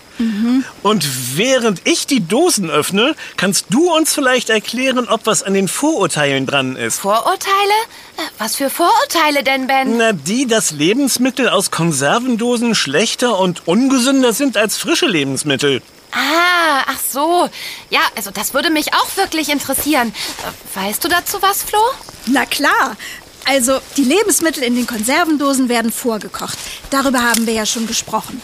Und 0.83 1.07
während 1.37 1.81
ich 1.87 2.05
die 2.05 2.25
Dosen 2.27 2.69
öffne, 2.69 3.15
kannst 3.35 3.65
du 3.69 3.91
uns 3.91 4.13
vielleicht 4.13 4.49
erklären, 4.49 5.07
ob 5.07 5.25
was 5.25 5.41
an 5.43 5.53
den 5.53 5.67
Vorurteilen 5.67 6.45
dran 6.45 6.75
ist. 6.75 6.99
Vorurteile? 6.99 7.73
Äh, 8.17 8.21
Was 8.37 8.57
für 8.57 8.69
Vorurteile 8.69 9.43
denn, 9.43 9.67
Ben? 9.67 9.97
Na, 9.97 10.11
die, 10.13 10.45
dass 10.45 10.71
Lebensmittel 10.71 11.49
aus 11.49 11.71
Konservendosen 11.71 12.75
schlechter 12.75 13.39
und 13.39 13.67
ungesünder 13.67 14.33
sind 14.33 14.55
als 14.55 14.77
frische 14.77 15.07
Lebensmittel. 15.07 15.81
Ah, 16.11 16.83
ach 16.87 16.99
so. 17.11 17.49
Ja, 17.89 18.01
also 18.15 18.29
das 18.31 18.53
würde 18.53 18.69
mich 18.69 18.93
auch 18.93 19.17
wirklich 19.17 19.49
interessieren. 19.49 20.13
Äh, 20.43 20.79
Weißt 20.79 21.03
du 21.03 21.07
dazu 21.07 21.41
was, 21.41 21.63
Flo? 21.63 21.79
Na 22.27 22.45
klar. 22.45 22.95
Also, 23.45 23.79
die 23.95 24.03
Lebensmittel 24.03 24.63
in 24.63 24.75
den 24.75 24.87
Konservendosen 24.87 25.69
werden 25.69 25.91
vorgekocht. 25.91 26.57
Darüber 26.89 27.21
haben 27.21 27.45
wir 27.45 27.53
ja 27.53 27.65
schon 27.65 27.85
gesprochen. 27.87 28.41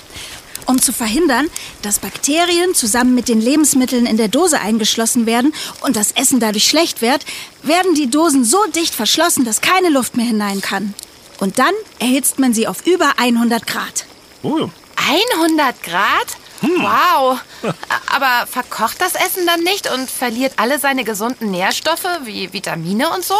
Um 0.67 0.79
zu 0.81 0.93
verhindern, 0.93 1.49
dass 1.81 1.99
Bakterien 1.99 2.75
zusammen 2.75 3.15
mit 3.15 3.27
den 3.27 3.41
Lebensmitteln 3.41 4.05
in 4.05 4.17
der 4.17 4.27
Dose 4.27 4.59
eingeschlossen 4.59 5.25
werden 5.25 5.53
und 5.81 5.95
das 5.95 6.11
Essen 6.11 6.39
dadurch 6.39 6.65
schlecht 6.65 7.01
wird, 7.01 7.25
werden 7.63 7.95
die 7.95 8.09
Dosen 8.09 8.45
so 8.45 8.63
dicht 8.75 8.93
verschlossen, 8.93 9.43
dass 9.43 9.61
keine 9.61 9.89
Luft 9.89 10.15
mehr 10.15 10.27
hinein 10.27 10.61
kann. 10.61 10.93
Und 11.39 11.57
dann 11.57 11.73
erhitzt 11.97 12.37
man 12.37 12.53
sie 12.53 12.67
auf 12.67 12.85
über 12.85 13.13
100 13.17 13.65
Grad. 13.65 14.05
Oh. 14.43 14.69
100 14.95 15.81
Grad? 15.81 16.27
Wow. 16.61 17.39
Aber 18.05 18.45
verkocht 18.45 19.01
das 19.01 19.15
Essen 19.15 19.47
dann 19.47 19.63
nicht 19.63 19.91
und 19.91 20.09
verliert 20.09 20.53
alle 20.57 20.77
seine 20.77 21.03
gesunden 21.03 21.49
Nährstoffe 21.49 22.07
wie 22.23 22.53
Vitamine 22.53 23.09
und 23.09 23.25
so? 23.25 23.35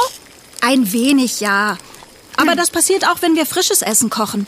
Ein 0.61 0.91
wenig, 0.93 1.41
ja. 1.41 1.77
Aber 2.37 2.55
das 2.55 2.69
passiert 2.69 3.05
auch, 3.07 3.21
wenn 3.21 3.35
wir 3.35 3.45
frisches 3.45 3.81
Essen 3.81 4.09
kochen. 4.09 4.47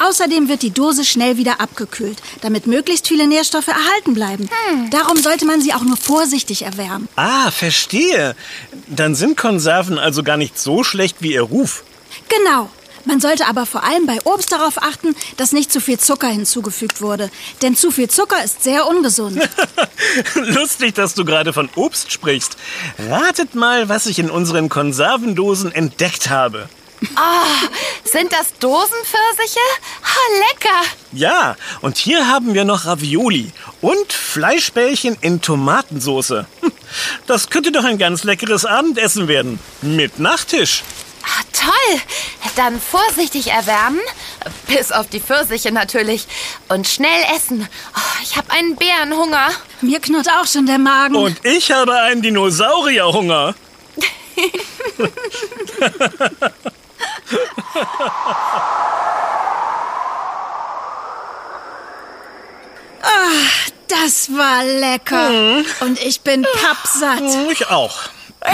Außerdem 0.00 0.48
wird 0.48 0.62
die 0.62 0.70
Dose 0.70 1.04
schnell 1.04 1.36
wieder 1.38 1.60
abgekühlt, 1.60 2.18
damit 2.40 2.68
möglichst 2.68 3.08
viele 3.08 3.26
Nährstoffe 3.26 3.66
erhalten 3.66 4.14
bleiben. 4.14 4.48
Darum 4.90 5.16
sollte 5.18 5.44
man 5.44 5.60
sie 5.60 5.74
auch 5.74 5.82
nur 5.82 5.96
vorsichtig 5.96 6.62
erwärmen. 6.62 7.08
Ah, 7.16 7.50
verstehe. 7.50 8.36
Dann 8.86 9.16
sind 9.16 9.36
Konserven 9.36 9.98
also 9.98 10.22
gar 10.22 10.36
nicht 10.36 10.58
so 10.58 10.84
schlecht 10.84 11.16
wie 11.20 11.32
ihr 11.32 11.42
Ruf. 11.42 11.82
Genau. 12.28 12.70
Man 13.04 13.20
sollte 13.20 13.46
aber 13.46 13.66
vor 13.66 13.84
allem 13.84 14.06
bei 14.06 14.18
Obst 14.24 14.52
darauf 14.52 14.82
achten, 14.82 15.14
dass 15.36 15.52
nicht 15.52 15.72
zu 15.72 15.80
viel 15.80 15.98
Zucker 15.98 16.28
hinzugefügt 16.28 17.00
wurde. 17.00 17.30
Denn 17.62 17.76
zu 17.76 17.90
viel 17.90 18.08
Zucker 18.08 18.42
ist 18.44 18.62
sehr 18.62 18.86
ungesund. 18.86 19.40
Lustig, 20.34 20.94
dass 20.94 21.14
du 21.14 21.24
gerade 21.24 21.52
von 21.52 21.68
Obst 21.74 22.12
sprichst. 22.12 22.56
Ratet 22.98 23.54
mal, 23.54 23.88
was 23.88 24.06
ich 24.06 24.18
in 24.18 24.30
unseren 24.30 24.68
Konservendosen 24.68 25.72
entdeckt 25.72 26.28
habe. 26.30 26.68
Sind 28.04 28.32
das 28.32 28.52
Dosenpfirsiche? 28.58 29.60
Ha, 30.02 30.50
lecker. 30.50 30.88
Ja, 31.12 31.56
und 31.80 31.96
hier 31.96 32.26
haben 32.26 32.54
wir 32.54 32.64
noch 32.64 32.86
Ravioli 32.86 33.52
und 33.80 34.12
Fleischbällchen 34.12 35.16
in 35.20 35.40
Tomatensoße. 35.40 36.46
Hm, 36.60 36.72
Das 37.26 37.50
könnte 37.50 37.70
doch 37.70 37.84
ein 37.84 37.98
ganz 37.98 38.24
leckeres 38.24 38.64
Abendessen 38.64 39.28
werden. 39.28 39.60
Mit 39.80 40.18
Nachtisch. 40.18 40.82
Ah, 41.28 41.42
toll. 41.52 42.00
Dann 42.56 42.80
vorsichtig 42.80 43.48
erwärmen. 43.48 44.00
Bis 44.66 44.92
auf 44.92 45.08
die 45.08 45.20
Pfirsiche 45.20 45.70
natürlich. 45.72 46.26
Und 46.68 46.88
schnell 46.88 47.22
essen. 47.36 47.68
Oh, 47.94 48.22
ich 48.22 48.36
habe 48.36 48.50
einen 48.50 48.76
Bärenhunger. 48.76 49.50
Mir 49.80 50.00
knurrt 50.00 50.28
auch 50.28 50.46
schon 50.46 50.66
der 50.66 50.78
Magen. 50.78 51.16
Und 51.16 51.44
ich 51.44 51.70
habe 51.70 51.94
einen 51.94 52.22
Dinosaurierhunger. 52.22 53.54
Das 63.88 64.30
war 64.30 64.64
lecker. 64.64 65.64
Und 65.80 66.00
ich 66.00 66.20
bin 66.20 66.46
pappsatt. 66.62 67.22
Ich 67.50 67.66
auch. 67.68 67.96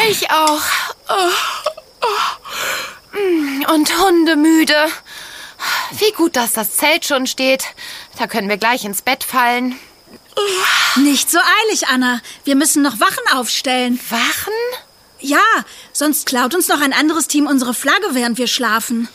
Ich 0.08 0.30
auch. 0.30 0.60
Oh, 1.08 1.30
oh. 2.02 2.33
Und 3.72 3.98
hundemüde. 3.98 4.74
Wie 5.98 6.12
gut, 6.12 6.36
dass 6.36 6.52
das 6.52 6.76
Zelt 6.76 7.04
schon 7.06 7.26
steht. 7.26 7.64
Da 8.18 8.26
können 8.26 8.48
wir 8.48 8.58
gleich 8.58 8.84
ins 8.84 9.02
Bett 9.02 9.24
fallen. 9.24 9.78
Nicht 10.96 11.30
so 11.30 11.38
eilig, 11.68 11.86
Anna. 11.88 12.20
Wir 12.44 12.56
müssen 12.56 12.82
noch 12.82 13.00
Wachen 13.00 13.22
aufstellen. 13.38 13.98
Wachen? 14.10 14.52
Ja, 15.20 15.38
sonst 15.92 16.26
klaut 16.26 16.54
uns 16.54 16.68
noch 16.68 16.82
ein 16.82 16.92
anderes 16.92 17.28
Team 17.28 17.46
unsere 17.46 17.72
Flagge, 17.72 18.08
während 18.12 18.36
wir 18.36 18.46
schlafen. 18.48 19.08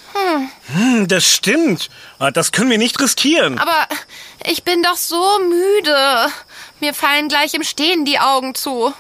Hm, 0.73 1.07
das 1.07 1.25
stimmt. 1.31 1.89
Ah, 2.17 2.31
Das 2.31 2.51
können 2.51 2.71
wir 2.71 2.79
nicht 2.79 2.99
riskieren. 2.99 3.59
Aber 3.59 3.87
ich 4.45 4.63
bin 4.63 4.81
doch 4.81 4.97
so 4.97 5.23
müde. 5.47 6.27
Mir 6.79 6.93
fallen 6.95 7.27
gleich 7.27 7.53
im 7.53 7.63
Stehen 7.63 8.05
die 8.05 8.17
Augen 8.19 8.55
zu. 8.55 8.93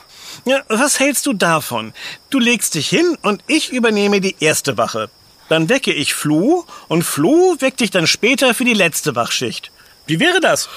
Ja, 0.45 0.61
was 0.67 0.99
hältst 0.99 1.25
du 1.25 1.33
davon? 1.33 1.93
Du 2.29 2.37
legst 2.37 2.75
dich 2.75 2.87
hin 2.89 3.17
und 3.23 3.43
ich 3.47 3.71
übernehme 3.71 4.21
die 4.21 4.35
erste 4.39 4.77
Wache. 4.77 5.09
Dann 5.49 5.67
wecke 5.69 5.91
ich 5.91 6.13
Flu 6.13 6.63
und 6.87 7.03
Flu 7.03 7.55
weckt 7.59 7.79
dich 7.81 7.91
dann 7.91 8.07
später 8.07 8.53
für 8.53 8.65
die 8.65 8.73
letzte 8.73 9.15
Wachschicht. 9.15 9.71
Wie 10.05 10.19
wäre 10.19 10.39
das? 10.39 10.69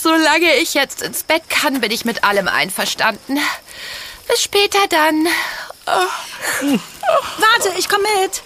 Solange 0.00 0.56
ich 0.56 0.74
jetzt 0.74 1.02
ins 1.02 1.22
Bett 1.22 1.42
kann, 1.48 1.80
bin 1.80 1.92
ich 1.92 2.04
mit 2.04 2.24
allem 2.24 2.48
einverstanden. 2.48 3.38
Bis 4.28 4.42
später 4.42 4.78
dann. 4.88 5.26
Warte, 5.84 7.78
ich 7.78 7.88
komme 7.88 8.04
mit. 8.22 8.42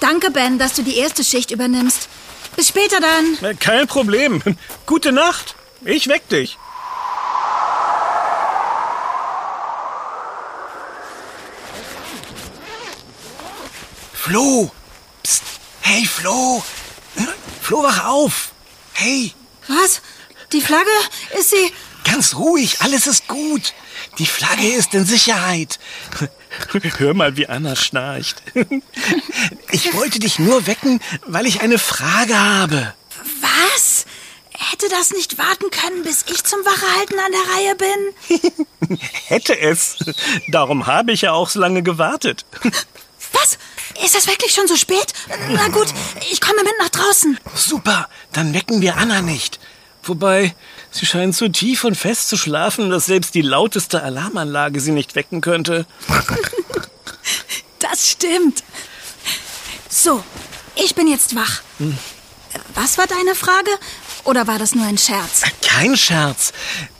Danke, 0.00 0.30
Ben, 0.30 0.58
dass 0.58 0.74
du 0.74 0.82
die 0.82 0.96
erste 0.96 1.24
Schicht 1.24 1.50
übernimmst. 1.50 2.08
Bis 2.56 2.68
später 2.68 3.00
dann. 3.00 3.50
Äh, 3.50 3.54
Kein 3.54 3.86
Problem. 3.86 4.42
Gute 4.86 5.12
Nacht. 5.12 5.54
Ich 5.84 6.08
weck 6.08 6.28
dich. 6.28 6.58
Flo! 14.28 14.70
Psst. 15.22 15.42
Hey, 15.80 16.04
Flo! 16.04 16.62
Flo, 17.62 17.82
wach 17.82 18.04
auf! 18.04 18.52
Hey, 18.92 19.32
Was? 19.68 20.02
Die 20.52 20.60
Flagge? 20.60 20.90
Ist 21.38 21.48
sie... 21.48 21.72
ganz 22.04 22.34
ruhig, 22.34 22.82
alles 22.82 23.06
ist 23.06 23.26
gut. 23.26 23.72
Die 24.18 24.26
Flagge 24.26 24.68
ist 24.68 24.92
in 24.92 25.06
Sicherheit. 25.06 25.78
Hör 26.98 27.14
mal, 27.14 27.38
wie 27.38 27.46
Anna 27.46 27.74
schnarcht. 27.74 28.42
Ich 29.70 29.94
wollte 29.94 30.18
dich 30.18 30.38
nur 30.38 30.66
wecken, 30.66 31.00
weil 31.26 31.46
ich 31.46 31.62
eine 31.62 31.78
Frage 31.78 32.38
habe. 32.38 32.92
Was? 33.40 34.04
Hätte 34.50 34.90
das 34.90 35.10
nicht 35.12 35.38
warten 35.38 35.70
können, 35.70 36.02
bis 36.02 36.26
ich 36.28 36.44
zum 36.44 36.58
Wachehalten 36.66 37.18
an 37.18 37.32
der 37.32 37.54
Reihe 37.54 37.76
bin? 38.90 38.98
Hätte 39.26 39.58
es. 39.58 39.96
Darum 40.48 40.86
habe 40.86 41.12
ich 41.12 41.22
ja 41.22 41.32
auch 41.32 41.48
so 41.48 41.60
lange 41.60 41.82
gewartet. 41.82 42.44
Was? 43.32 43.58
Ist 44.04 44.16
es 44.16 44.26
wirklich 44.26 44.52
schon 44.52 44.68
so 44.68 44.76
spät? 44.76 45.12
Na 45.50 45.68
gut, 45.68 45.88
ich 46.30 46.40
komme 46.40 46.62
mit 46.62 46.72
nach 46.78 46.88
draußen. 46.88 47.38
Super, 47.54 48.08
dann 48.32 48.54
wecken 48.54 48.80
wir 48.80 48.96
Anna 48.96 49.22
nicht. 49.22 49.58
Wobei, 50.02 50.54
sie 50.90 51.06
scheinen 51.06 51.32
zu 51.32 51.48
tief 51.50 51.84
und 51.84 51.94
fest 51.96 52.28
zu 52.28 52.36
schlafen, 52.36 52.90
dass 52.90 53.06
selbst 53.06 53.34
die 53.34 53.42
lauteste 53.42 54.02
Alarmanlage 54.02 54.80
sie 54.80 54.92
nicht 54.92 55.14
wecken 55.14 55.40
könnte. 55.40 55.86
Das 57.80 58.10
stimmt. 58.10 58.64
So, 59.88 60.22
ich 60.74 60.94
bin 60.94 61.06
jetzt 61.06 61.34
wach. 61.34 61.62
Was 62.74 62.98
war 62.98 63.06
deine 63.06 63.34
Frage? 63.34 63.70
Oder 64.24 64.46
war 64.46 64.58
das 64.58 64.74
nur 64.74 64.86
ein 64.86 64.98
Scherz? 64.98 65.42
Kein 65.62 65.96
Scherz. 65.96 66.52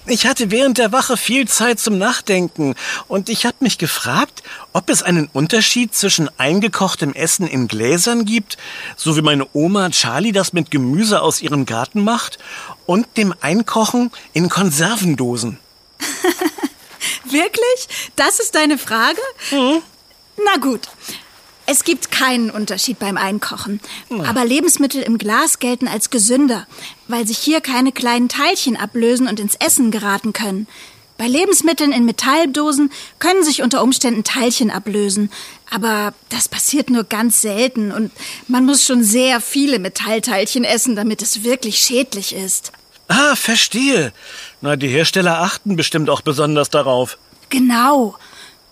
Ich 0.07 0.27
hatte 0.27 0.51
während 0.51 0.79
der 0.79 0.91
Wache 0.91 1.19
viel 1.19 1.47
Zeit 1.47 1.79
zum 1.79 1.99
Nachdenken 1.99 2.75
und 3.09 3.29
ich 3.29 3.45
habe 3.45 3.57
mich 3.61 3.77
gefragt, 3.77 4.43
ob 4.73 4.89
es 4.89 5.03
einen 5.03 5.29
Unterschied 5.33 5.95
zwischen 5.95 6.31
eingekochtem 6.39 7.13
Essen 7.13 7.47
in 7.47 7.69
Gläsern 7.69 8.25
gibt, 8.25 8.57
so 8.97 9.17
wie 9.17 9.23
meine 9.23 9.47
Oma 9.53 9.91
Charlie 9.91 10.33
das 10.33 10.55
mit 10.55 10.71
Gemüse 10.71 11.21
aus 11.21 11.43
ihrem 11.43 11.67
Garten 11.67 12.05
macht, 12.05 12.39
und 12.87 13.07
dem 13.19 13.35
Einkochen 13.43 14.11
in 14.33 14.49
Konservendosen. 14.49 15.59
Wirklich? 17.25 18.11
Das 18.17 18.41
ist 18.41 18.55
deine 18.55 18.79
Frage? 18.79 19.21
Na 19.51 20.57
gut. 20.59 20.89
Es 21.71 21.85
gibt 21.85 22.11
keinen 22.11 22.51
Unterschied 22.51 22.99
beim 22.99 23.19
Einkochen. 23.19 23.81
Aber 24.27 24.47
Lebensmittel 24.47 25.03
im 25.03 25.19
Glas 25.19 25.59
gelten 25.59 25.87
als 25.87 26.09
gesünder, 26.09 26.67
weil 27.09 27.27
sich 27.27 27.37
hier 27.37 27.61
keine 27.61 27.93
kleinen 27.93 28.31
Teilchen 28.31 28.75
ablösen 28.75 29.29
und 29.29 29.39
ins 29.39 29.55
Essen 29.55 29.91
geraten 29.91 30.33
können. 30.33 30.67
Bei 31.19 31.27
Lebensmitteln 31.27 31.93
in 31.93 32.07
Metalldosen 32.07 32.91
können 33.19 33.45
sich 33.45 33.61
unter 33.61 33.83
Umständen 33.83 34.25
Teilchen 34.25 34.71
ablösen. 34.71 35.31
Aber 35.71 36.15
das 36.31 36.49
passiert 36.49 36.89
nur 36.89 37.05
ganz 37.05 37.43
selten 37.43 37.93
und 37.93 38.13
man 38.47 38.65
muss 38.65 38.85
schon 38.85 39.05
sehr 39.05 39.43
viele 39.43 39.79
Metallteilchen 39.79 40.65
essen, 40.65 40.97
damit 40.97 41.21
es 41.21 41.45
wirklich 41.45 41.81
schädlich 41.81 42.35
ist. 42.35 42.73
Ah, 43.09 43.37
verstehe. 43.37 44.15
Na, 44.63 44.77
die 44.77 44.89
Hersteller 44.89 45.43
achten 45.43 45.77
bestimmt 45.77 46.09
auch 46.09 46.23
besonders 46.23 46.71
darauf. 46.71 47.19
Genau. 47.51 48.17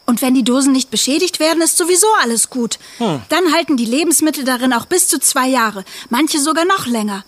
Und 0.07 0.23
wenn 0.23 0.35
die 0.35 0.45
Dosen 0.45 0.73
nicht 0.73 0.91
beschädigt 0.91 1.41
werden, 1.41 1.61
ist 1.63 1.77
sowieso 1.77 2.07
alles 2.23 2.49
gut. 2.49 2.79
Dann 2.99 3.53
halten 3.53 3.77
die 3.77 3.85
Lebensmittel 3.85 4.45
darin 4.45 4.73
auch 4.73 4.87
bis 4.87 5.09
zu 5.09 5.19
zwei 5.19 5.49
Jahre, 5.49 5.85
manche 6.11 6.41
sogar 6.41 6.65
noch 6.65 6.87
länger. 6.87 7.25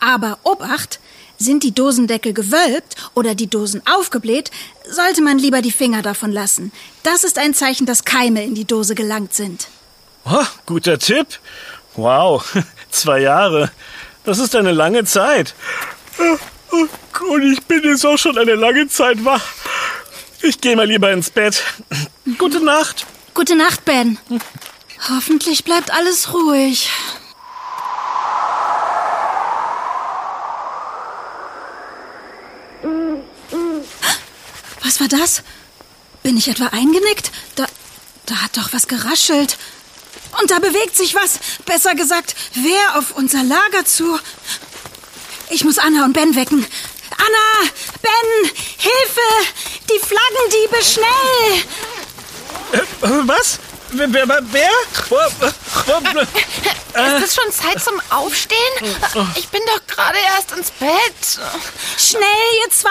Aber 0.00 0.38
Obacht, 0.42 0.98
sind 1.38 1.62
die 1.62 1.74
Dosendeckel 1.74 2.32
gewölbt 2.32 2.96
oder 3.14 3.34
die 3.34 3.48
Dosen 3.48 3.82
aufgebläht, 3.86 4.50
sollte 4.88 5.22
man 5.22 5.38
lieber 5.38 5.62
die 5.62 5.72
Finger 5.72 6.02
davon 6.02 6.32
lassen. 6.32 6.72
Das 7.02 7.24
ist 7.24 7.38
ein 7.38 7.54
Zeichen, 7.54 7.86
dass 7.86 8.04
Keime 8.04 8.44
in 8.44 8.54
die 8.54 8.64
Dose 8.64 8.94
gelangt 8.94 9.34
sind. 9.34 9.68
Oh, 10.24 10.44
guter 10.64 10.98
Tipp. 10.98 11.26
Wow, 11.94 12.44
zwei 12.90 13.20
Jahre. 13.20 13.70
Das 14.24 14.38
ist 14.38 14.56
eine 14.56 14.72
lange 14.72 15.04
Zeit. 15.04 15.54
Und 16.70 17.42
ich 17.42 17.62
bin 17.64 17.82
jetzt 17.84 18.04
auch 18.04 18.18
schon 18.18 18.36
eine 18.36 18.54
lange 18.54 18.88
Zeit 18.88 19.24
wach. 19.24 19.44
Ich 20.48 20.60
gehe 20.60 20.76
mal 20.76 20.86
lieber 20.86 21.10
ins 21.10 21.30
Bett. 21.30 21.64
Gute 22.38 22.60
Nacht. 22.60 23.04
Gute 23.34 23.56
Nacht, 23.56 23.84
Ben. 23.84 24.16
Hoffentlich 25.08 25.64
bleibt 25.64 25.92
alles 25.92 26.32
ruhig. 26.32 26.88
Was 34.84 35.00
war 35.00 35.08
das? 35.08 35.42
Bin 36.22 36.36
ich 36.36 36.46
etwa 36.46 36.66
eingenickt? 36.66 37.32
Da, 37.56 37.66
da 38.26 38.36
hat 38.36 38.56
doch 38.56 38.72
was 38.72 38.86
geraschelt. 38.86 39.58
Und 40.40 40.52
da 40.52 40.60
bewegt 40.60 40.96
sich 40.96 41.16
was. 41.16 41.40
Besser 41.64 41.96
gesagt, 41.96 42.36
wer 42.54 42.98
auf 42.98 43.16
unser 43.16 43.42
Lager 43.42 43.84
zu? 43.84 44.16
Ich 45.50 45.64
muss 45.64 45.78
Anna 45.78 46.04
und 46.04 46.12
Ben 46.12 46.36
wecken. 46.36 46.64
Anna! 47.18 47.70
Ben! 48.00 48.50
Hilfe! 48.76 49.52
Die 49.88 50.00
Flaggendiebe, 50.00 50.82
schnell! 50.82 51.62
Äh, 52.72 53.26
Was? 53.28 53.58
Wer? 53.90 54.12
wer, 54.12 54.26
wer- 54.28 54.70
wo- 55.08 55.46
Ist 55.46 57.24
es 57.24 57.34
schon 57.36 57.52
Zeit 57.52 57.82
zum 57.82 58.00
Aufstehen? 58.10 58.58
Ich 59.36 59.48
bin 59.48 59.60
doch 59.66 59.86
gerade 59.86 60.18
erst 60.36 60.50
ins 60.52 60.70
Bett. 60.72 61.38
Schnell, 61.96 62.22
ihr 62.64 62.70
zwei! 62.72 62.90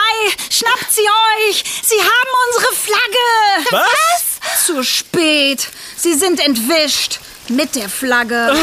Schnappt 0.49 0.91
sie 0.91 1.01
euch! 1.01 1.63
Sie 1.83 1.99
haben 1.99 2.31
unsere 2.47 2.73
Flagge! 2.75 3.69
Was? 3.71 4.65
Zu 4.65 4.83
spät! 4.83 5.67
Sie 5.97 6.13
sind 6.13 6.39
entwischt! 6.39 7.19
Mit 7.49 7.75
der 7.75 7.89
Flagge! 7.89 8.55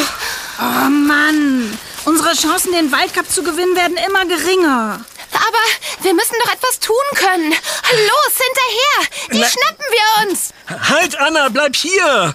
Oh 0.59 0.89
Mann! 0.89 1.79
Unsere 2.05 2.35
Chancen, 2.35 2.73
den 2.73 2.91
Waldcup 2.91 3.31
zu 3.31 3.43
gewinnen, 3.45 3.77
werden 3.77 3.97
immer 3.99 4.25
geringer. 4.25 5.05
Aber 5.53 6.05
wir 6.05 6.15
müssen 6.15 6.35
doch 6.45 6.53
etwas 6.53 6.79
tun 6.81 6.95
können. 7.15 7.51
Los, 7.53 8.33
hinterher! 8.39 9.29
Die 9.33 9.39
Na- 9.39 9.49
schnappen 9.49 9.85
wir 9.91 10.31
uns. 10.31 10.51
Halt, 10.89 11.17
Anna, 11.19 11.49
bleib 11.51 11.77
hier! 11.77 12.35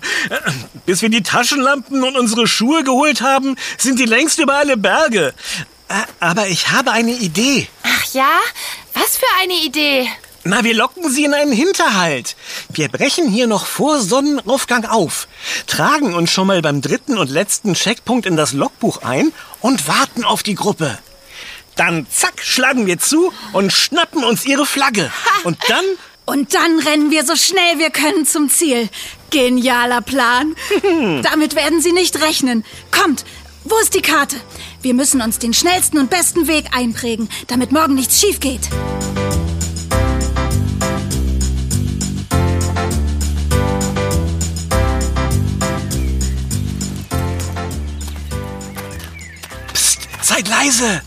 Bis 0.85 1.01
wir 1.01 1.09
die 1.09 1.23
Taschenlampen 1.23 2.03
und 2.03 2.15
unsere 2.15 2.47
Schuhe 2.47 2.83
geholt 2.83 3.21
haben, 3.21 3.55
sind 3.77 3.99
die 3.99 4.05
längst 4.05 4.37
über 4.39 4.55
alle 4.55 4.77
Berge. 4.77 5.33
Äh, 5.89 5.93
Aber 6.19 6.47
ich 6.47 6.69
habe 6.69 6.91
eine 6.91 7.11
Idee. 7.13 7.67
Ach 7.83 8.05
ja? 8.13 8.29
Was 8.93 9.17
für 9.17 9.25
eine 9.41 9.53
Idee. 9.53 10.07
Na, 10.43 10.63
wir 10.63 10.75
locken 10.75 11.09
sie 11.11 11.25
in 11.25 11.33
einen 11.33 11.51
Hinterhalt. 11.51 12.35
Wir 12.69 12.87
brechen 12.89 13.27
hier 13.29 13.47
noch 13.47 13.65
vor 13.65 13.99
Sonnenaufgang 13.99 14.85
auf, 14.85 15.27
tragen 15.65 16.13
uns 16.13 16.31
schon 16.31 16.47
mal 16.47 16.61
beim 16.61 16.81
dritten 16.81 17.17
und 17.17 17.29
letzten 17.29 17.73
Checkpunkt 17.73 18.25
in 18.25 18.37
das 18.37 18.53
Logbuch 18.53 19.01
ein 19.03 19.33
und 19.59 19.87
warten 19.87 20.23
auf 20.23 20.43
die 20.43 20.55
Gruppe. 20.55 20.97
Dann 21.77 22.07
zack, 22.09 22.41
schlagen 22.43 22.87
wir 22.87 22.99
zu 22.99 23.31
und 23.53 23.71
schnappen 23.71 24.23
uns 24.23 24.45
ihre 24.45 24.65
Flagge. 24.65 25.11
Und 25.43 25.57
dann 25.69 25.85
Und 26.25 26.53
dann 26.53 26.79
rennen 26.79 27.11
wir 27.11 27.23
so 27.25 27.35
schnell 27.35 27.77
wir 27.77 27.91
können 27.91 28.25
zum 28.25 28.49
Ziel. 28.49 28.89
Genialer 29.29 30.01
Plan. 30.01 30.55
Damit 31.23 31.55
werden 31.55 31.81
sie 31.81 31.93
nicht 31.93 32.19
rechnen. 32.21 32.65
Kommt, 32.91 33.23
wo 33.63 33.77
ist 33.77 33.93
die 33.93 34.01
Karte? 34.01 34.35
Wir 34.81 34.93
müssen 34.93 35.21
uns 35.21 35.39
den 35.39 35.53
schnellsten 35.53 35.99
und 35.99 36.09
besten 36.09 36.47
Weg 36.47 36.65
einprägen, 36.71 37.29
damit 37.47 37.71
morgen 37.71 37.95
nichts 37.95 38.19
schief 38.19 38.39
geht. 38.39 38.61
Psst, 49.73 50.07
seid 50.21 50.47
leise. 50.47 51.01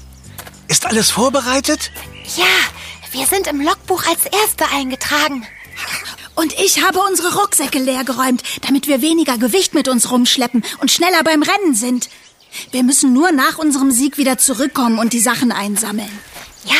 Ist 0.70 0.86
alles 0.86 1.10
vorbereitet? 1.10 1.90
Ja, 2.36 2.44
wir 3.10 3.26
sind 3.26 3.48
im 3.48 3.60
Logbuch 3.60 4.06
als 4.06 4.24
Erste 4.26 4.72
eingetragen. 4.72 5.44
Und 6.36 6.52
ich 6.60 6.84
habe 6.84 7.00
unsere 7.00 7.40
Rucksäcke 7.40 7.80
leergeräumt, 7.80 8.44
damit 8.62 8.86
wir 8.86 9.02
weniger 9.02 9.36
Gewicht 9.36 9.74
mit 9.74 9.88
uns 9.88 10.12
rumschleppen 10.12 10.62
und 10.80 10.92
schneller 10.92 11.24
beim 11.24 11.42
Rennen 11.42 11.74
sind. 11.74 12.08
Wir 12.70 12.84
müssen 12.84 13.12
nur 13.12 13.32
nach 13.32 13.58
unserem 13.58 13.90
Sieg 13.90 14.16
wieder 14.16 14.38
zurückkommen 14.38 15.00
und 15.00 15.12
die 15.12 15.18
Sachen 15.18 15.50
einsammeln. 15.50 16.08
Ja, 16.64 16.74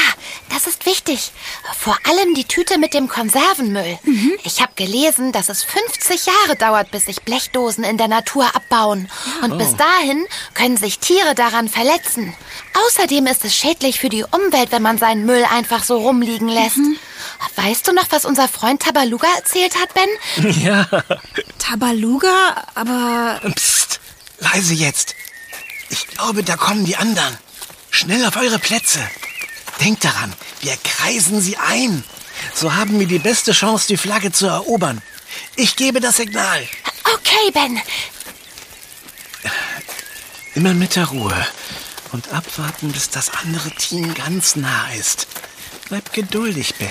das 0.51 0.67
ist 0.67 0.85
wichtig. 0.85 1.33
Vor 1.79 1.97
allem 2.07 2.35
die 2.35 2.45
Tüte 2.45 2.77
mit 2.79 2.93
dem 2.93 3.09
Konservenmüll. 3.09 3.99
Ich 4.45 4.61
habe 4.61 4.73
gelesen, 4.77 5.33
dass 5.33 5.49
es 5.49 5.65
50 5.65 6.27
Jahre 6.27 6.57
dauert, 6.57 6.91
bis 6.91 7.07
sich 7.07 7.23
Blechdosen 7.23 7.83
in 7.85 7.97
der 7.97 8.09
Natur 8.09 8.45
abbauen. 8.55 9.11
Und 9.43 9.57
bis 9.57 9.75
dahin 9.77 10.27
können 10.55 10.77
sich 10.77 10.99
Tiere 10.99 11.35
daran 11.35 11.69
verletzen. 11.69 12.35
Außerdem 12.87 13.27
ist 13.27 13.45
es 13.45 13.57
schädlich 13.57 14.01
für 14.01 14.11
die 14.11 14.25
Umwelt, 14.25 14.71
wenn 14.71 14.83
man 14.83 14.99
seinen 14.99 15.25
Müll 15.25 15.45
einfach 15.51 15.83
so 15.83 15.97
rumliegen 15.99 16.49
lässt. 16.49 16.77
Weißt 17.57 17.89
du 17.89 17.93
noch, 17.93 18.07
was 18.11 18.25
unser 18.27 18.49
Freund 18.49 18.83
Tabaluga 18.83 19.29
erzählt 19.37 19.75
hat, 19.81 19.95
Ben? 19.95 20.53
Ja. 20.61 20.87
Tabaluga, 21.59 22.67
aber 22.75 23.41
Psst, 23.55 24.01
leise 24.41 24.75
jetzt. 24.75 25.15
Ich 25.89 26.07
glaube, 26.09 26.43
da 26.43 26.57
kommen 26.57 26.85
die 26.85 26.97
anderen. 26.97 27.39
Schnell 27.91 28.25
auf 28.27 28.37
eure 28.37 28.59
Plätze. 28.59 29.01
Denkt 29.81 30.05
daran, 30.05 30.33
wir 30.61 30.77
kreisen 30.77 31.41
sie 31.41 31.57
ein. 31.57 32.05
So 32.55 32.75
haben 32.75 32.99
wir 33.01 33.07
die 33.07 33.19
beste 33.19 33.53
Chance, 33.53 33.87
die 33.89 33.97
Flagge 33.97 34.33
zu 34.33 34.47
erobern. 34.47 35.01
Ich 35.57 35.77
gebe 35.77 36.01
das 36.01 36.17
Signal. 36.17 36.67
Okay, 37.15 37.51
Ben. 37.53 37.81
Immer 40.55 40.75
mit 40.75 40.97
der 40.97 41.07
Ruhe 41.07 41.47
und 42.13 42.33
abwarten, 42.33 42.93
bis 42.93 43.11
das 43.11 43.31
andere 43.31 43.71
Team 43.71 44.15
ganz 44.15 44.57
nah 44.57 44.93
ist. 44.93 45.27
Bleib 45.89 46.13
geduldig, 46.13 46.75
Ben. 46.75 46.89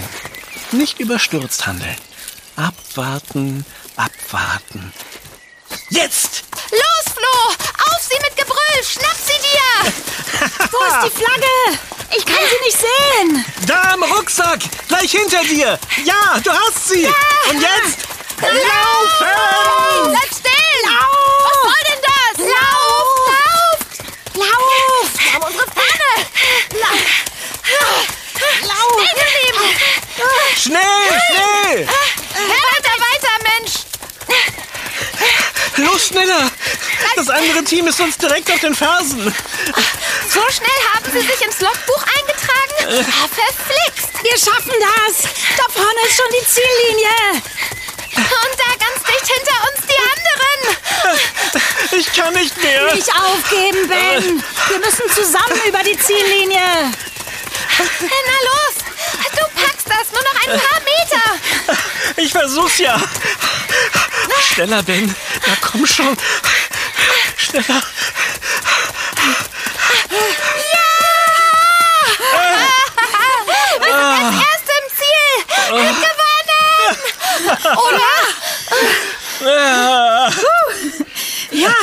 Nicht 0.72 1.00
überstürzt 1.00 1.68
handeln. 1.68 1.96
Abwarten, 2.56 3.66
abwarten. 3.96 4.94
Jetzt! 5.90 6.44
Los, 6.72 7.14
Flo! 7.14 7.54
Auf 7.92 8.02
sie 8.02 8.18
mit 8.22 8.36
Gebrüll! 8.36 8.84
Schnapp 8.84 9.18
sie 9.24 9.40
dir! 9.42 9.94
wo 10.72 11.08
ist 11.08 11.14
die 11.14 11.18
Flagge? 11.18 11.99
Ich 12.16 12.26
kann 12.26 12.44
sie 12.50 12.60
nicht 12.66 12.80
sehen. 12.80 13.46
Da 13.68 13.94
am 13.94 14.04
Rucksack, 14.04 14.60
gleich 14.88 15.12
hinter 15.12 15.44
dir. 15.44 15.80
Ja, 16.04 16.40
du 16.44 16.52
hast 16.52 16.90
sie. 16.90 17.04
Ja. 17.04 17.12
Und 17.50 17.62
jetzt 17.62 17.98
laufen. 18.42 20.12
Bleib 20.12 20.30
still. 20.34 20.52
Lauf. 20.86 21.44
Was 21.44 21.54
soll 21.64 21.84
denn 21.88 22.02
das? 22.10 22.34
Lauf, 22.56 23.10
lauf. 23.30 23.80
Lauf. 24.34 25.10
Wir 25.18 25.34
haben 25.34 25.44
unsere 25.44 25.66
Pfanne. 25.66 26.12
Lauf. 26.82 27.00
Lauf. 28.68 28.90
Stehen 28.96 29.16
geblieben. 29.16 29.66
Schnell, 30.58 31.08
schnell. 31.28 31.78
Ja, 31.86 32.60
weiter, 32.76 32.96
weiter, 33.00 33.36
Mensch. 33.44 33.74
Los, 35.78 36.08
schneller. 36.08 36.52
Das 37.16 37.30
andere 37.30 37.64
Team 37.64 37.88
ist 37.88 38.00
uns 38.00 38.18
direkt 38.18 38.52
auf 38.52 38.60
den 38.60 38.76
Fersen. 38.76 39.34
So 40.40 40.46
schnell 40.54 40.80
haben 40.94 41.12
Sie 41.12 41.20
sich 41.20 41.42
ins 41.42 41.60
Logbuch 41.60 42.02
eingetragen? 42.02 43.04
Ah, 43.12 43.28
verflixt! 43.28 44.24
Wir 44.24 44.38
schaffen 44.38 44.72
das! 44.80 45.24
Da 45.58 45.66
vorne 45.70 46.00
ist 46.08 46.16
schon 46.16 46.32
die 46.32 46.48
Ziellinie! 46.48 47.44
Und 48.16 48.56
da 48.58 48.70
ganz 48.80 49.04
dicht 49.04 49.28
hinter 49.28 49.58
uns 49.68 49.80
die 49.86 50.00
anderen! 50.16 50.60
Ich 51.92 52.14
kann 52.14 52.34
nicht 52.36 52.56
mehr. 52.64 52.94
Nicht 52.94 53.14
aufgeben, 53.14 53.90
Ben! 53.90 54.44
Wir 54.70 54.80
müssen 54.80 55.10
zusammen 55.14 55.60
über 55.68 55.84
die 55.84 56.00
Ziellinie! 56.00 56.94
Na 58.00 58.38
los! 58.48 58.76
Du 59.36 59.62
packst 59.62 59.88
das! 59.90 60.12
Nur 60.14 60.24
noch 60.24 60.38
ein 60.42 60.58
paar 60.58 60.80
Meter! 60.86 61.78
Ich 62.16 62.32
versuch's 62.32 62.78
ja. 62.78 62.98
Schneller, 64.54 64.84
Ben. 64.84 65.14
Na 65.46 65.58
komm 65.62 65.86
schon. 65.86 66.18
Schneller. 67.36 67.84
Wir 70.10 70.18
sind 73.86 74.14
als 74.18 74.36
Erste 74.36 74.72
im 74.80 74.88
Ziel! 74.98 75.30
Gewonnen! 76.04 76.98
Oder? 77.88 78.12
Ja! 81.52 81.76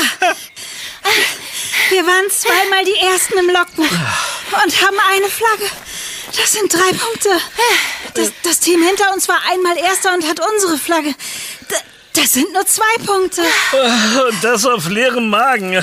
Wir 1.91 2.07
waren 2.07 2.31
zweimal 2.31 2.85
die 2.85 2.97
Ersten 3.07 3.39
im 3.39 3.49
Logbuch 3.49 3.85
und 3.85 4.83
haben 4.83 4.99
eine 5.09 5.29
Flagge. 5.29 5.71
Das 6.37 6.53
sind 6.53 6.73
drei 6.73 6.93
Punkte. 6.93 7.31
Das, 8.15 8.33
das 8.43 8.59
Team 8.61 8.83
hinter 8.83 9.13
uns 9.13 9.29
war 9.29 9.39
einmal 9.51 9.79
Erster 9.79 10.13
und 10.13 10.27
hat 10.29 10.41
unsere 10.41 10.77
Flagge. 10.79 11.15
Das 12.15 12.33
sind 12.33 12.53
nur 12.53 12.67
zwei 12.67 12.97
Punkte. 13.05 13.43
Und 14.29 14.43
das 14.43 14.65
auf 14.67 14.89
leerem 14.89 15.29
Magen. 15.29 15.83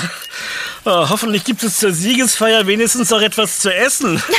Oh, 0.86 1.08
hoffentlich 1.08 1.44
gibt 1.44 1.62
es 1.62 1.78
zur 1.78 1.92
Siegesfeier 1.92 2.66
wenigstens 2.66 3.08
noch 3.08 3.22
etwas 3.22 3.58
zu 3.58 3.74
essen. 3.74 4.22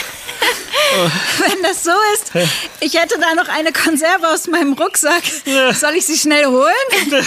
Wenn 1.40 1.64
das 1.64 1.84
so 1.84 1.92
ist, 2.14 2.32
ich 2.80 2.94
hätte 2.94 3.20
da 3.20 3.34
noch 3.34 3.50
eine 3.50 3.74
Konserve 3.74 4.28
aus 4.30 4.48
meinem 4.48 4.74
Rucksack. 4.74 5.24
Ja. 5.46 5.74
Soll 5.74 5.96
ich 5.96 6.06
sie 6.06 6.18
schnell 6.18 6.46
holen? 6.46 6.72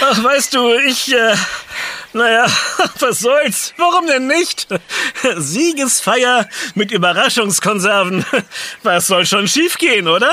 Ach, 0.00 0.24
weißt 0.24 0.54
du, 0.54 0.72
ich, 0.78 1.12
äh, 1.12 1.36
naja, 2.12 2.46
was 2.98 3.20
soll's? 3.20 3.74
Warum 3.76 4.06
denn 4.06 4.26
nicht? 4.26 4.66
Siegesfeier 5.36 6.48
mit 6.74 6.90
Überraschungskonserven. 6.90 8.24
Was 8.82 9.06
soll 9.06 9.26
schon 9.26 9.46
schiefgehen, 9.46 10.08
oder? 10.08 10.32